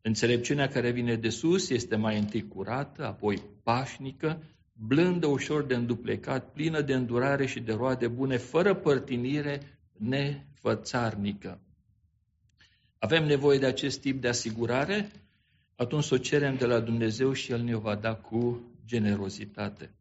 Înțelepciunea 0.02 0.68
care 0.68 0.92
vine 0.92 1.16
de 1.16 1.30
sus 1.30 1.70
este 1.70 1.96
mai 1.96 2.18
întâi 2.18 2.48
curată, 2.48 3.06
apoi 3.06 3.42
pașnică, 3.64 4.44
blândă, 4.74 5.28
ușor 5.28 5.64
de 5.64 5.76
înduplecat, 5.76 6.52
plină 6.52 6.82
de 6.82 6.94
îndurare 6.94 7.46
și 7.46 7.60
de 7.60 7.74
roade 7.74 8.08
bune, 8.08 8.38
fără 8.38 8.76
părtinire, 8.76 9.80
nefățarnică. 9.98 11.60
Avem 12.98 13.26
nevoie 13.26 13.60
de 13.60 13.66
acest 13.66 14.02
tip 14.02 14.22
de 14.22 14.28
asigurare? 14.28 15.12
Atunci 15.82 16.04
să 16.04 16.14
o 16.14 16.18
cerem 16.18 16.56
de 16.56 16.66
la 16.66 16.80
Dumnezeu 16.80 17.34
și 17.34 17.52
El 17.52 17.62
ne 17.62 17.76
va 17.76 17.96
da 17.96 18.14
cu 18.14 18.72
generozitate. 18.86 19.96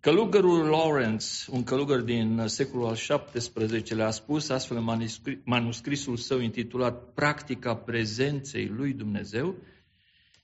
Călugărul 0.00 0.66
Lawrence, 0.66 1.26
un 1.50 1.64
călugăr 1.64 2.00
din 2.00 2.42
secolul 2.46 2.86
al 2.86 2.96
XVII-lea, 3.32 4.06
a 4.06 4.10
spus 4.10 4.48
astfel 4.48 4.76
în 4.76 5.06
manuscrisul 5.44 6.16
său 6.16 6.38
intitulat 6.38 7.12
Practica 7.14 7.76
prezenței 7.76 8.66
lui 8.66 8.92
Dumnezeu, 8.92 9.54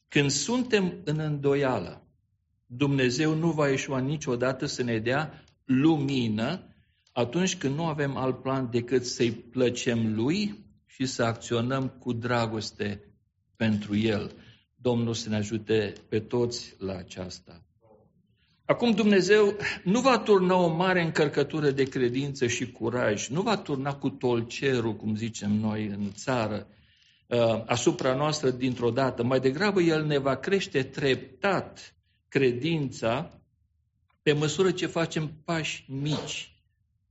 când 0.08 0.30
suntem 0.30 0.94
în 1.04 1.18
îndoială, 1.18 2.06
Dumnezeu 2.66 3.34
nu 3.34 3.50
va 3.50 3.68
ieșua 3.68 3.98
niciodată 3.98 4.66
să 4.66 4.82
ne 4.82 4.98
dea 4.98 5.44
lumină 5.64 6.74
atunci 7.12 7.56
când 7.56 7.74
nu 7.74 7.84
avem 7.86 8.16
alt 8.16 8.42
plan 8.42 8.68
decât 8.70 9.04
să-i 9.04 9.32
plăcem 9.32 10.14
Lui 10.14 10.64
și 10.86 11.06
să 11.06 11.22
acționăm 11.22 11.88
cu 11.88 12.12
dragoste 12.12 13.00
pentru 13.56 13.96
El. 13.96 14.32
Domnul 14.84 15.14
să 15.14 15.28
ne 15.28 15.36
ajute 15.36 15.92
pe 16.08 16.20
toți 16.20 16.74
la 16.78 16.96
aceasta. 16.96 17.62
Acum 18.64 18.90
Dumnezeu 18.90 19.56
nu 19.84 20.00
va 20.00 20.18
turna 20.18 20.56
o 20.56 20.74
mare 20.74 21.02
încărcătură 21.02 21.70
de 21.70 21.82
credință 21.82 22.46
și 22.46 22.72
curaj, 22.72 23.28
nu 23.28 23.42
va 23.42 23.56
turna 23.56 23.94
cu 23.94 24.08
tolcerul, 24.08 24.96
cum 24.96 25.16
zicem 25.16 25.52
noi 25.52 25.86
în 25.86 26.12
țară, 26.12 26.66
uh, 27.26 27.62
asupra 27.66 28.14
noastră 28.14 28.50
dintr-o 28.50 28.90
dată. 28.90 29.22
Mai 29.22 29.40
degrabă 29.40 29.80
El 29.80 30.04
ne 30.04 30.18
va 30.18 30.36
crește 30.36 30.82
treptat 30.82 31.94
credința 32.28 33.40
pe 34.22 34.32
măsură 34.32 34.70
ce 34.70 34.86
facem 34.86 35.32
pași 35.44 35.84
mici 35.88 36.54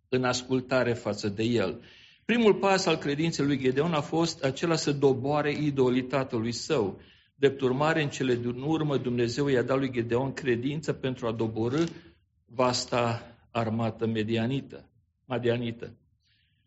în 0.09 0.23
ascultare 0.23 0.93
față 0.93 1.27
de 1.29 1.43
El. 1.43 1.81
Primul 2.25 2.53
pas 2.53 2.85
al 2.85 2.97
credinței 2.97 3.45
lui 3.45 3.59
Gedeon 3.59 3.93
a 3.93 4.01
fost 4.01 4.43
acela 4.43 4.75
să 4.75 4.91
doboare 4.91 5.51
idolii 5.51 6.03
tatălui 6.03 6.51
său. 6.51 6.99
Drept 7.35 7.61
urmare, 7.61 8.01
în 8.01 8.09
cele 8.09 8.35
din 8.35 8.61
urmă, 8.61 8.97
Dumnezeu 8.97 9.47
i-a 9.47 9.63
dat 9.63 9.77
lui 9.77 9.91
Gedeon 9.91 10.33
credință 10.33 10.93
pentru 10.93 11.27
a 11.27 11.31
doborâ 11.31 11.83
vasta 12.45 13.35
armată 13.51 14.07
medianită, 14.07 14.89
madianită. 15.25 15.97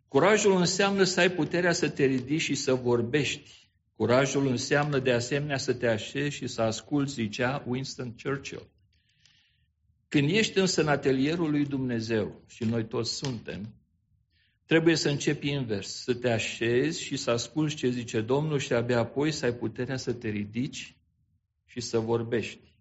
Curajul 0.09 0.57
înseamnă 0.57 1.03
să 1.03 1.21
ai 1.21 1.31
puterea 1.31 1.73
să 1.73 1.89
te 1.89 2.05
ridici 2.05 2.41
și 2.41 2.55
să 2.55 2.75
vorbești. 2.75 3.69
Curajul 3.97 4.47
înseamnă 4.47 4.99
de 4.99 5.13
asemenea 5.13 5.57
să 5.57 5.75
te 5.75 5.87
așezi 5.87 6.37
și 6.37 6.47
să 6.47 6.63
asculți, 6.63 7.13
zicea 7.13 7.65
Winston 7.67 8.15
Churchill. 8.23 8.69
Când 10.09 10.31
ești 10.31 10.59
însă 10.59 10.81
în 10.81 10.89
atelierul 10.89 11.51
lui 11.51 11.65
Dumnezeu, 11.65 12.43
și 12.47 12.65
noi 12.65 12.85
toți 12.85 13.15
suntem, 13.15 13.75
Trebuie 14.67 14.97
să 14.97 15.09
începi 15.09 15.49
invers, 15.49 16.03
să 16.03 16.15
te 16.15 16.31
așezi 16.31 17.03
și 17.03 17.17
să 17.17 17.31
asculți 17.31 17.75
ce 17.75 17.91
zice 17.91 18.21
Domnul 18.21 18.59
și 18.59 18.73
abia 18.73 18.99
apoi 18.99 19.33
să 19.33 19.45
ai 19.45 19.55
puterea 19.55 19.97
să 19.97 20.13
te 20.13 20.29
ridici 20.29 20.97
și 21.65 21.81
să 21.81 21.99
vorbești. 21.99 22.75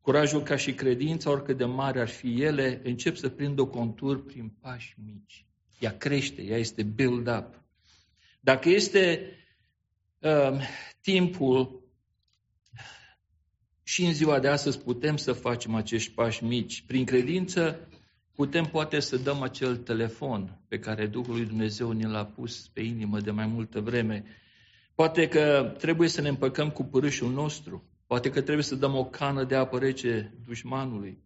Curajul 0.00 0.42
ca 0.42 0.56
și 0.56 0.72
credința, 0.72 1.30
oricât 1.30 1.56
de 1.56 1.64
mare 1.64 2.00
ar 2.00 2.08
fi 2.08 2.42
ele, 2.42 2.80
încep 2.84 3.16
să 3.16 3.28
prindă 3.28 3.60
o 3.60 3.66
contur 3.66 4.24
prin 4.24 4.48
pași 4.60 4.96
mici. 5.04 5.46
Ea 5.78 5.96
crește, 5.96 6.42
ea 6.42 6.56
este 6.58 6.82
build 6.82 7.26
up. 7.26 7.62
Dacă 8.40 8.68
este 8.68 9.32
uh, 10.18 10.60
timpul 11.00 11.88
și 13.82 14.04
în 14.04 14.14
ziua 14.14 14.38
de 14.38 14.48
astăzi 14.48 14.78
putem 14.78 15.16
să 15.16 15.32
facem 15.32 15.74
acești 15.74 16.12
pași 16.12 16.44
mici. 16.44 16.82
Prin 16.82 17.04
credință 17.04 17.88
Putem 18.40 18.64
poate 18.64 19.00
să 19.00 19.16
dăm 19.16 19.42
acel 19.42 19.76
telefon 19.76 20.58
pe 20.68 20.78
care 20.78 21.06
Duhul 21.06 21.34
lui 21.34 21.44
Dumnezeu 21.44 21.92
ne 21.92 22.06
l-a 22.06 22.24
pus 22.24 22.68
pe 22.68 22.80
inimă 22.80 23.20
de 23.20 23.30
mai 23.30 23.46
multă 23.46 23.80
vreme. 23.80 24.24
Poate 24.94 25.28
că 25.28 25.74
trebuie 25.78 26.08
să 26.08 26.20
ne 26.20 26.28
împăcăm 26.28 26.70
cu 26.70 26.84
părâșul 26.84 27.30
nostru. 27.30 27.84
Poate 28.06 28.30
că 28.30 28.40
trebuie 28.40 28.64
să 28.64 28.74
dăm 28.74 28.96
o 28.96 29.04
cană 29.04 29.44
de 29.44 29.54
apă 29.54 29.78
rece 29.78 30.34
dușmanului. 30.46 31.18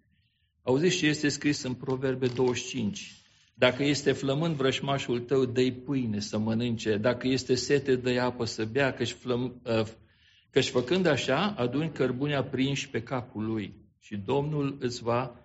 Auziți 0.62 0.96
ce 0.96 1.06
este 1.06 1.28
scris 1.28 1.62
în 1.62 1.74
Proverbe 1.74 2.26
25? 2.26 3.22
Dacă 3.54 3.82
este 3.84 4.12
flămând 4.12 4.54
vrășmașul 4.54 5.20
tău, 5.20 5.44
dă 5.44 5.70
pâine 5.84 6.20
să 6.20 6.38
mănânce. 6.38 6.96
Dacă 6.96 7.28
este 7.28 7.54
sete, 7.54 7.96
dă 7.96 8.20
apă 8.20 8.44
să 8.44 8.64
bea, 8.64 8.92
căci, 8.92 9.12
flăm, 9.12 9.60
ă, 9.64 9.84
căci 10.50 10.68
făcând 10.68 11.06
așa, 11.06 11.54
aduni 11.56 11.92
cărbunea 11.92 12.44
prinși 12.44 12.88
pe 12.88 13.02
capul 13.02 13.44
lui 13.44 13.74
și 14.00 14.16
Domnul 14.16 14.76
îți 14.80 15.02
va 15.02 15.38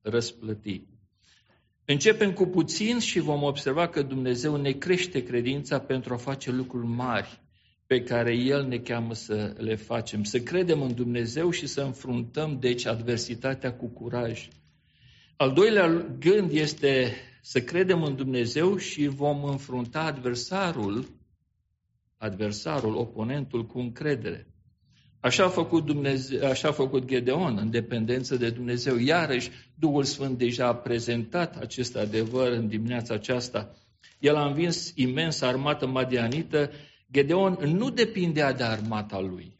răsplăti. 0.00 0.92
Începem 1.86 2.32
cu 2.32 2.46
puțin 2.46 2.98
și 2.98 3.18
vom 3.18 3.42
observa 3.42 3.88
că 3.88 4.02
Dumnezeu 4.02 4.56
ne 4.56 4.72
crește 4.72 5.22
credința 5.22 5.80
pentru 5.80 6.14
a 6.14 6.16
face 6.16 6.50
lucruri 6.50 6.86
mari 6.86 7.40
pe 7.86 8.02
care 8.02 8.36
El 8.36 8.66
ne 8.66 8.78
cheamă 8.78 9.14
să 9.14 9.54
le 9.58 9.74
facem. 9.74 10.22
Să 10.22 10.40
credem 10.40 10.82
în 10.82 10.94
Dumnezeu 10.94 11.50
și 11.50 11.66
să 11.66 11.80
înfruntăm, 11.80 12.58
deci, 12.60 12.86
adversitatea 12.86 13.74
cu 13.74 13.88
curaj. 13.88 14.48
Al 15.36 15.52
doilea 15.52 15.88
gând 16.18 16.50
este 16.50 17.12
să 17.42 17.60
credem 17.60 18.02
în 18.02 18.16
Dumnezeu 18.16 18.76
și 18.76 19.06
vom 19.06 19.44
înfrunta 19.44 20.00
adversarul, 20.00 21.08
adversarul, 22.16 22.96
oponentul, 22.96 23.66
cu 23.66 23.78
încredere. 23.78 24.53
Așa 25.24 25.44
a 25.44 25.48
făcut, 25.48 25.84
Dumnezeu, 25.84 26.48
așa 26.48 26.68
a 26.68 26.72
făcut 26.72 27.04
Gedeon, 27.04 27.56
în 27.60 27.70
dependență 27.70 28.36
de 28.36 28.50
Dumnezeu. 28.50 28.96
Iarăși, 28.98 29.50
Duhul 29.74 30.04
Sfânt 30.04 30.38
deja 30.38 30.66
a 30.66 30.74
prezentat 30.74 31.56
acest 31.56 31.96
adevăr 31.96 32.52
în 32.52 32.68
dimineața 32.68 33.14
aceasta. 33.14 33.74
El 34.18 34.36
a 34.36 34.46
învins 34.46 34.92
imens 34.94 35.40
armată 35.40 35.86
madianită. 35.86 36.70
Gedeon 37.12 37.58
nu 37.62 37.90
depindea 37.90 38.52
de 38.52 38.62
armata 38.62 39.20
lui, 39.20 39.56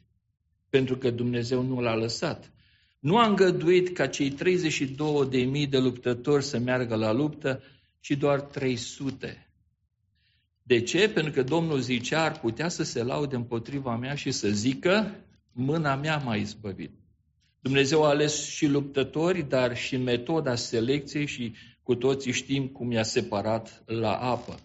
pentru 0.68 0.96
că 0.96 1.10
Dumnezeu 1.10 1.62
nu 1.62 1.80
l-a 1.80 1.94
lăsat. 1.94 2.52
Nu 2.98 3.16
a 3.18 3.26
îngăduit 3.26 3.96
ca 3.96 4.06
cei 4.06 4.34
32.000 4.34 5.68
de 5.68 5.78
luptători 5.78 6.44
să 6.44 6.58
meargă 6.58 6.94
la 6.94 7.12
luptă, 7.12 7.62
ci 8.00 8.10
doar 8.10 8.40
300. 8.40 9.48
De 10.62 10.80
ce? 10.80 11.08
Pentru 11.08 11.32
că 11.32 11.42
Domnul 11.42 11.80
zicea, 11.80 12.24
ar 12.24 12.40
putea 12.40 12.68
să 12.68 12.82
se 12.82 13.02
laude 13.02 13.36
împotriva 13.36 13.96
mea 13.96 14.14
și 14.14 14.30
să 14.30 14.48
zică, 14.48 15.14
mâna 15.54 15.94
mea 15.94 16.16
m-a 16.16 16.36
izbăvit. 16.36 16.90
Dumnezeu 17.60 18.04
a 18.04 18.08
ales 18.08 18.46
și 18.46 18.66
luptători, 18.66 19.42
dar 19.42 19.76
și 19.76 19.96
metoda 19.96 20.54
selecției 20.54 21.26
și 21.26 21.54
cu 21.82 21.94
toții 21.94 22.32
știm 22.32 22.68
cum 22.68 22.90
i-a 22.90 23.02
separat 23.02 23.82
la 23.86 24.16
apă. 24.16 24.58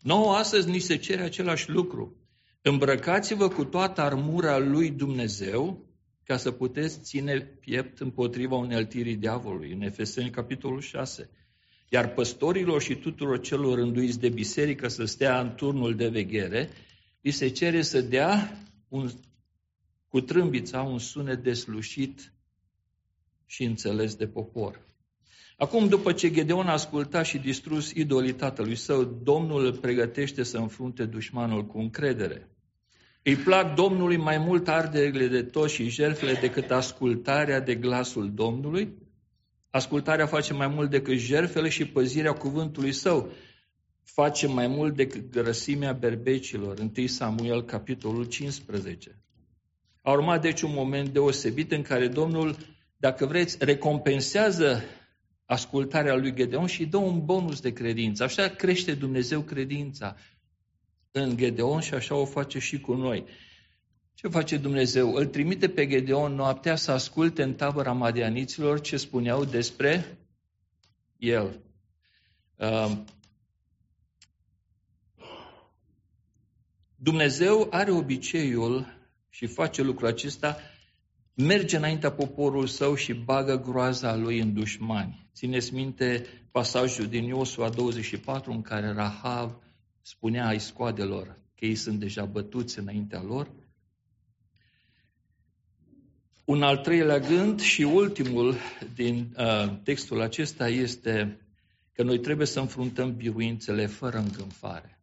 Nouă 0.00 0.34
astăzi 0.34 0.68
ni 0.68 0.78
se 0.78 0.96
cere 0.96 1.22
același 1.22 1.70
lucru. 1.70 2.16
Îmbrăcați-vă 2.62 3.48
cu 3.48 3.64
toată 3.64 4.00
armura 4.00 4.58
lui 4.58 4.90
Dumnezeu 4.90 5.86
ca 6.24 6.36
să 6.36 6.50
puteți 6.50 7.00
ține 7.00 7.40
piept 7.60 8.00
împotriva 8.00 8.56
uneltirii 8.56 9.16
diavolului. 9.16 9.72
În 9.72 9.82
Efeseni, 9.82 10.30
capitolul 10.30 10.80
6. 10.80 11.30
Iar 11.88 12.12
păstorilor 12.12 12.82
și 12.82 12.94
tuturor 12.94 13.40
celor 13.40 13.78
rânduiți 13.78 14.20
de 14.20 14.28
biserică 14.28 14.88
să 14.88 15.04
stea 15.04 15.40
în 15.40 15.54
turnul 15.54 15.94
de 15.94 16.08
veghere, 16.08 16.68
îi 17.22 17.30
se 17.30 17.48
cere 17.48 17.82
să 17.82 18.00
dea 18.00 18.58
un, 18.88 19.10
cu 20.12 20.20
trâmbița 20.20 20.82
un 20.82 20.98
sunet 20.98 21.42
deslușit 21.42 22.32
și 23.46 23.64
înțeles 23.64 24.14
de 24.14 24.26
popor. 24.26 24.80
Acum, 25.56 25.88
după 25.88 26.12
ce 26.12 26.30
Gedeon 26.30 26.66
a 26.66 26.72
ascultat 26.72 27.24
și 27.24 27.38
distrus 27.38 27.90
idolii 27.90 28.32
tatălui 28.32 28.76
său, 28.76 29.04
Domnul 29.04 29.64
îl 29.64 29.72
pregătește 29.72 30.42
să 30.42 30.58
înfrunte 30.58 31.04
dușmanul 31.04 31.66
cu 31.66 31.78
încredere. 31.78 32.48
Îi 33.22 33.36
plac 33.36 33.74
Domnului 33.74 34.16
mai 34.16 34.38
mult 34.38 34.68
arderile 34.68 35.26
de 35.26 35.42
toți 35.42 35.74
și 35.74 35.88
jertfele 35.88 36.32
decât 36.32 36.70
ascultarea 36.70 37.60
de 37.60 37.74
glasul 37.74 38.34
Domnului. 38.34 38.94
Ascultarea 39.70 40.26
face 40.26 40.52
mai 40.52 40.68
mult 40.68 40.90
decât 40.90 41.16
jertfele 41.18 41.68
și 41.68 41.86
păzirea 41.86 42.32
cuvântului 42.32 42.92
său 42.92 43.32
face 44.02 44.46
mai 44.46 44.66
mult 44.66 44.96
decât 44.96 45.30
grăsimea 45.30 45.92
berbecilor. 45.92 46.78
1 46.78 47.06
Samuel, 47.06 47.62
capitolul 47.64 48.24
15. 48.24 49.21
A 50.02 50.10
urmat 50.10 50.40
deci 50.40 50.62
un 50.62 50.72
moment 50.72 51.08
deosebit 51.08 51.72
în 51.72 51.82
care 51.82 52.08
Domnul, 52.08 52.56
dacă 52.96 53.26
vreți, 53.26 53.56
recompensează 53.60 54.82
ascultarea 55.44 56.14
lui 56.14 56.34
Gedeon 56.34 56.66
și 56.66 56.86
dă 56.86 56.96
un 56.96 57.24
bonus 57.24 57.60
de 57.60 57.72
credință. 57.72 58.22
Așa 58.22 58.48
crește 58.48 58.94
Dumnezeu 58.94 59.40
credința 59.40 60.16
în 61.10 61.36
Gedeon 61.36 61.80
și 61.80 61.94
așa 61.94 62.14
o 62.14 62.24
face 62.24 62.58
și 62.58 62.80
cu 62.80 62.94
noi. 62.94 63.24
Ce 64.14 64.28
face 64.28 64.56
Dumnezeu? 64.56 65.14
Îl 65.14 65.26
trimite 65.26 65.68
pe 65.68 65.86
Gedeon 65.86 66.34
noaptea 66.34 66.76
să 66.76 66.90
asculte 66.90 67.42
în 67.42 67.54
tabăra 67.54 67.92
madianiților 67.92 68.80
ce 68.80 68.96
spuneau 68.96 69.44
despre 69.44 70.18
el. 71.16 71.60
Um, 72.56 73.04
Dumnezeu 76.96 77.66
are 77.70 77.90
obiceiul 77.90 79.01
și 79.34 79.46
face 79.46 79.82
lucrul 79.82 80.08
acesta, 80.08 80.56
merge 81.34 81.76
înaintea 81.76 82.12
poporul 82.12 82.66
său 82.66 82.94
și 82.94 83.12
bagă 83.12 83.60
groaza 83.60 84.16
lui 84.16 84.38
în 84.38 84.54
dușmani. 84.54 85.26
Țineți 85.34 85.74
minte 85.74 86.26
pasajul 86.50 87.06
din 87.06 87.24
Iosua 87.24 87.68
24 87.68 88.52
în 88.52 88.62
care 88.62 88.92
Rahav 88.92 89.56
spunea 90.02 90.46
ai 90.46 90.60
scoadelor 90.60 91.38
că 91.54 91.64
ei 91.64 91.74
sunt 91.74 91.98
deja 92.00 92.24
bătuți 92.24 92.78
înaintea 92.78 93.22
lor. 93.22 93.50
Un 96.44 96.62
al 96.62 96.76
treilea 96.76 97.18
gând 97.18 97.60
și 97.60 97.82
ultimul 97.82 98.54
din 98.94 99.34
uh, 99.38 99.76
textul 99.82 100.20
acesta 100.20 100.68
este 100.68 101.40
că 101.92 102.02
noi 102.02 102.18
trebuie 102.18 102.46
să 102.46 102.60
înfruntăm 102.60 103.16
biruințele 103.16 103.86
fără 103.86 104.18
îngânfare. 104.18 105.01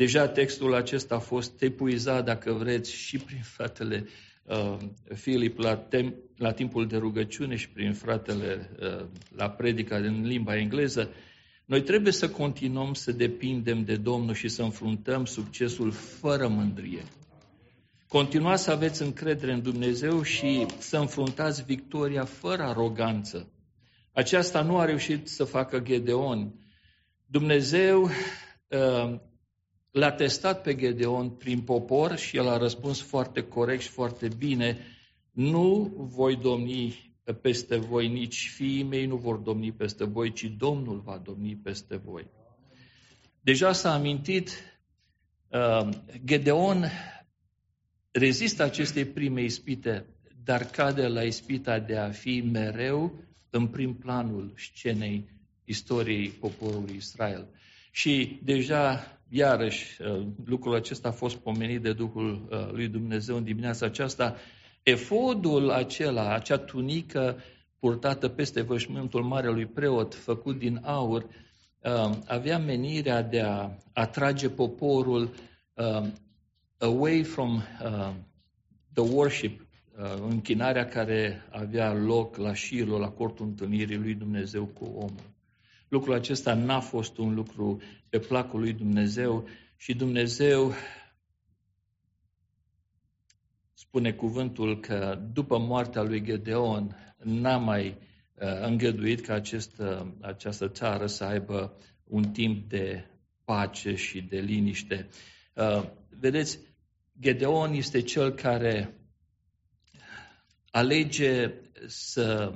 Deja 0.00 0.28
textul 0.28 0.74
acesta 0.74 1.14
a 1.14 1.18
fost 1.18 1.62
epuizat, 1.62 2.24
dacă 2.24 2.52
vreți, 2.52 2.92
și 2.92 3.18
prin 3.18 3.40
fratele 3.42 4.06
uh, 4.42 4.76
Filip 5.14 5.58
la, 5.58 5.86
tem- 5.88 6.14
la 6.36 6.52
timpul 6.52 6.86
de 6.86 6.96
rugăciune 6.96 7.56
și 7.56 7.68
prin 7.70 7.92
fratele 7.92 8.70
uh, 8.80 9.06
la 9.36 9.50
predica 9.50 10.00
din 10.00 10.26
limba 10.26 10.56
engleză. 10.56 11.10
Noi 11.64 11.82
trebuie 11.82 12.12
să 12.12 12.30
continuăm 12.30 12.94
să 12.94 13.12
depindem 13.12 13.84
de 13.84 13.96
Domnul 13.96 14.34
și 14.34 14.48
să 14.48 14.62
înfruntăm 14.62 15.24
succesul 15.24 15.90
fără 15.90 16.48
mândrie. 16.48 17.02
Continuați 18.08 18.62
să 18.62 18.70
aveți 18.70 19.02
încredere 19.02 19.52
în 19.52 19.62
Dumnezeu 19.62 20.22
și 20.22 20.66
să 20.78 20.96
înfruntați 20.96 21.64
victoria 21.64 22.24
fără 22.24 22.62
aroganță. 22.62 23.52
Aceasta 24.12 24.62
nu 24.62 24.78
a 24.78 24.84
reușit 24.84 25.28
să 25.28 25.44
facă 25.44 25.78
Gedeon. 25.78 26.54
Dumnezeu 27.26 28.02
uh, 28.68 29.20
l-a 29.90 30.12
testat 30.12 30.62
pe 30.62 30.74
Gedeon 30.74 31.30
prin 31.30 31.60
popor 31.60 32.16
și 32.16 32.36
el 32.36 32.48
a 32.48 32.56
răspuns 32.56 33.00
foarte 33.00 33.42
corect 33.42 33.82
și 33.82 33.88
foarte 33.88 34.28
bine. 34.28 34.78
Nu 35.30 35.92
voi 35.96 36.36
domni 36.36 37.08
peste 37.40 37.76
voi, 37.76 38.08
nici 38.08 38.50
fiii 38.54 38.82
mei 38.82 39.06
nu 39.06 39.16
vor 39.16 39.36
domni 39.36 39.72
peste 39.72 40.04
voi, 40.04 40.32
ci 40.32 40.44
Domnul 40.44 41.00
va 41.00 41.18
domni 41.18 41.56
peste 41.56 41.96
voi. 41.96 42.26
Deja 43.40 43.72
s-a 43.72 43.94
amintit, 43.94 44.50
uh, 45.48 45.88
Gedeon 46.24 46.84
rezistă 48.10 48.62
acestei 48.62 49.04
prime 49.04 49.42
ispite, 49.42 50.06
dar 50.44 50.64
cade 50.64 51.06
la 51.06 51.22
ispita 51.22 51.78
de 51.78 51.96
a 51.96 52.10
fi 52.10 52.40
mereu 52.40 53.24
în 53.50 53.66
prim 53.66 53.94
planul 53.94 54.52
scenei 54.56 55.28
istoriei 55.64 56.28
poporului 56.28 56.94
Israel. 56.96 57.48
Și 57.90 58.40
deja, 58.42 59.18
iarăși, 59.28 60.02
uh, 60.02 60.26
lucrul 60.44 60.74
acesta 60.74 61.08
a 61.08 61.12
fost 61.12 61.36
pomenit 61.36 61.82
de 61.82 61.92
Duhul 61.92 62.48
uh, 62.50 62.70
lui 62.72 62.88
Dumnezeu 62.88 63.36
în 63.36 63.44
dimineața 63.44 63.86
aceasta, 63.86 64.36
Efodul 64.82 65.70
acela, 65.70 66.34
acea 66.34 66.58
tunică 66.58 67.36
purtată 67.78 68.28
peste 68.28 68.62
vășmântul 68.62 69.22
marelui 69.22 69.66
preot, 69.66 70.14
făcut 70.14 70.58
din 70.58 70.80
aur, 70.84 71.22
um, 71.22 72.22
avea 72.26 72.58
menirea 72.58 73.22
de 73.22 73.40
a 73.40 73.70
atrage 73.92 74.48
poporul 74.48 75.34
um, 75.74 76.12
away 76.78 77.22
from 77.22 77.50
um, 77.54 78.26
the 78.92 79.14
worship, 79.14 79.60
uh, 79.60 80.22
închinarea 80.28 80.84
care 80.84 81.46
avea 81.50 81.92
loc 81.92 82.36
la 82.36 82.54
Shilo, 82.54 82.98
la 82.98 83.08
cortul 83.08 83.46
întâlnirii 83.46 83.96
lui 83.96 84.14
Dumnezeu 84.14 84.64
cu 84.64 84.84
omul. 84.84 85.38
Lucrul 85.90 86.14
acesta 86.14 86.54
n-a 86.54 86.80
fost 86.80 87.18
un 87.18 87.34
lucru 87.34 87.80
pe 88.08 88.18
placul 88.18 88.60
lui 88.60 88.72
Dumnezeu 88.72 89.48
și 89.76 89.94
Dumnezeu 89.94 90.72
spune 93.72 94.12
cuvântul 94.12 94.80
că 94.80 95.20
după 95.32 95.58
moartea 95.58 96.02
lui 96.02 96.22
Gedeon 96.24 96.96
n-a 97.18 97.56
mai 97.56 97.86
uh, 98.34 98.60
îngăduit 98.60 99.20
ca 99.20 99.34
acest, 99.34 99.78
uh, 99.78 100.06
această 100.20 100.68
țară 100.68 101.06
să 101.06 101.24
aibă 101.24 101.76
un 102.04 102.30
timp 102.30 102.68
de 102.68 103.04
pace 103.44 103.94
și 103.94 104.20
de 104.20 104.38
liniște. 104.38 105.08
Uh, 105.54 105.84
vedeți, 106.08 106.58
Gedeon 107.20 107.72
este 107.72 108.00
cel 108.00 108.30
care 108.30 108.94
alege 110.70 111.52
să 111.86 112.54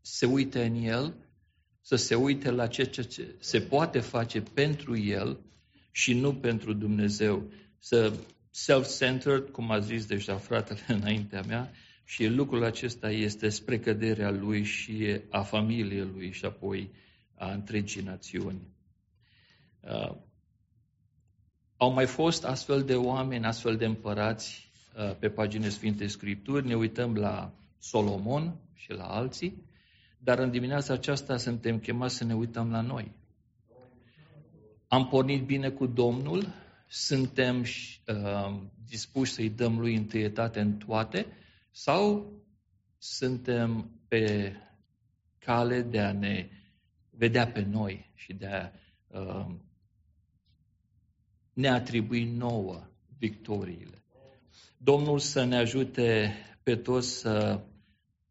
se 0.00 0.26
uite 0.26 0.64
în 0.64 0.74
el, 0.74 1.23
să 1.86 1.96
se 1.96 2.14
uite 2.14 2.50
la 2.50 2.66
ceea 2.66 2.86
ce 2.86 3.34
se 3.38 3.60
poate 3.60 4.00
face 4.00 4.40
pentru 4.40 4.98
el 4.98 5.38
și 5.90 6.14
nu 6.14 6.34
pentru 6.34 6.72
Dumnezeu. 6.72 7.50
Să 7.78 8.12
self-centered, 8.50 9.48
cum 9.50 9.70
a 9.70 9.78
zis 9.78 10.06
deja 10.06 10.36
fratele 10.36 10.80
înaintea 10.98 11.42
mea, 11.42 11.70
și 12.04 12.26
lucrul 12.26 12.64
acesta 12.64 13.10
este 13.10 13.48
spre 13.48 13.78
căderea 13.78 14.30
lui 14.30 14.62
și 14.62 15.20
a 15.30 15.42
familiei 15.42 16.10
lui 16.12 16.32
și 16.32 16.44
apoi 16.44 16.90
a 17.34 17.52
întregii 17.52 18.02
națiuni. 18.02 18.60
Uh, 19.80 20.14
au 21.76 21.92
mai 21.92 22.06
fost 22.06 22.44
astfel 22.44 22.82
de 22.82 22.94
oameni, 22.94 23.44
astfel 23.44 23.76
de 23.76 23.84
împărați 23.84 24.70
uh, 24.96 25.16
pe 25.18 25.28
pagine 25.28 25.68
Sfinte 25.68 26.06
Scripturi. 26.06 26.66
Ne 26.66 26.76
uităm 26.76 27.14
la 27.14 27.52
Solomon 27.78 28.56
și 28.74 28.92
la 28.92 29.04
alții, 29.04 29.64
dar 30.24 30.38
în 30.38 30.50
dimineața 30.50 30.92
aceasta 30.92 31.36
suntem 31.36 31.78
chemați 31.78 32.16
să 32.16 32.24
ne 32.24 32.34
uităm 32.34 32.70
la 32.70 32.80
noi. 32.80 33.12
Am 34.88 35.08
pornit 35.08 35.44
bine 35.44 35.70
cu 35.70 35.86
Domnul, 35.86 36.46
suntem 36.88 37.60
uh, 37.60 38.60
dispuși 38.88 39.32
să-i 39.32 39.50
dăm 39.50 39.78
lui 39.78 39.96
întâietate 39.96 40.60
în 40.60 40.76
toate 40.76 41.26
sau 41.70 42.32
suntem 42.98 43.90
pe 44.08 44.52
cale 45.38 45.82
de 45.82 46.00
a 46.00 46.12
ne 46.12 46.48
vedea 47.10 47.46
pe 47.46 47.62
noi 47.62 48.10
și 48.14 48.32
de 48.32 48.46
a 48.46 48.70
uh, 49.06 49.46
ne 51.52 51.68
atribui 51.68 52.24
nouă 52.24 52.86
victoriile. 53.18 54.02
Domnul 54.76 55.18
să 55.18 55.44
ne 55.44 55.56
ajute 55.56 56.34
pe 56.62 56.76
toți 56.76 57.18
să 57.18 57.60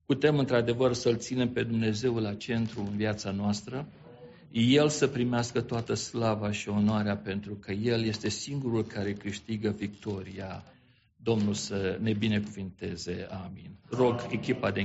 putem 0.06 0.38
într-adevăr 0.38 0.94
să-L 0.94 1.18
ținem 1.18 1.50
pe 1.50 1.64
Dumnezeu 1.64 2.16
la 2.16 2.34
centru 2.34 2.88
în 2.90 2.98
viața 2.98 3.32
noastră, 3.32 3.88
El 4.52 4.90
să 4.90 5.08
primească 5.08 5.62
toată 5.62 5.94
slava 5.94 6.52
și 6.52 6.70
onoarea 6.70 7.18
pentru 7.18 7.54
că 7.54 7.72
El 7.72 8.04
este 8.04 8.30
singurul 8.30 8.84
care 8.84 9.14
câștigă 9.14 9.70
victoria. 9.70 10.64
Domnul 11.16 11.54
să 11.54 11.98
ne 12.02 12.14
binecuvinteze. 12.14 13.28
Amin. 13.30 13.70
Rog 13.90 14.28
echipa 14.30 14.72
de 14.72 14.80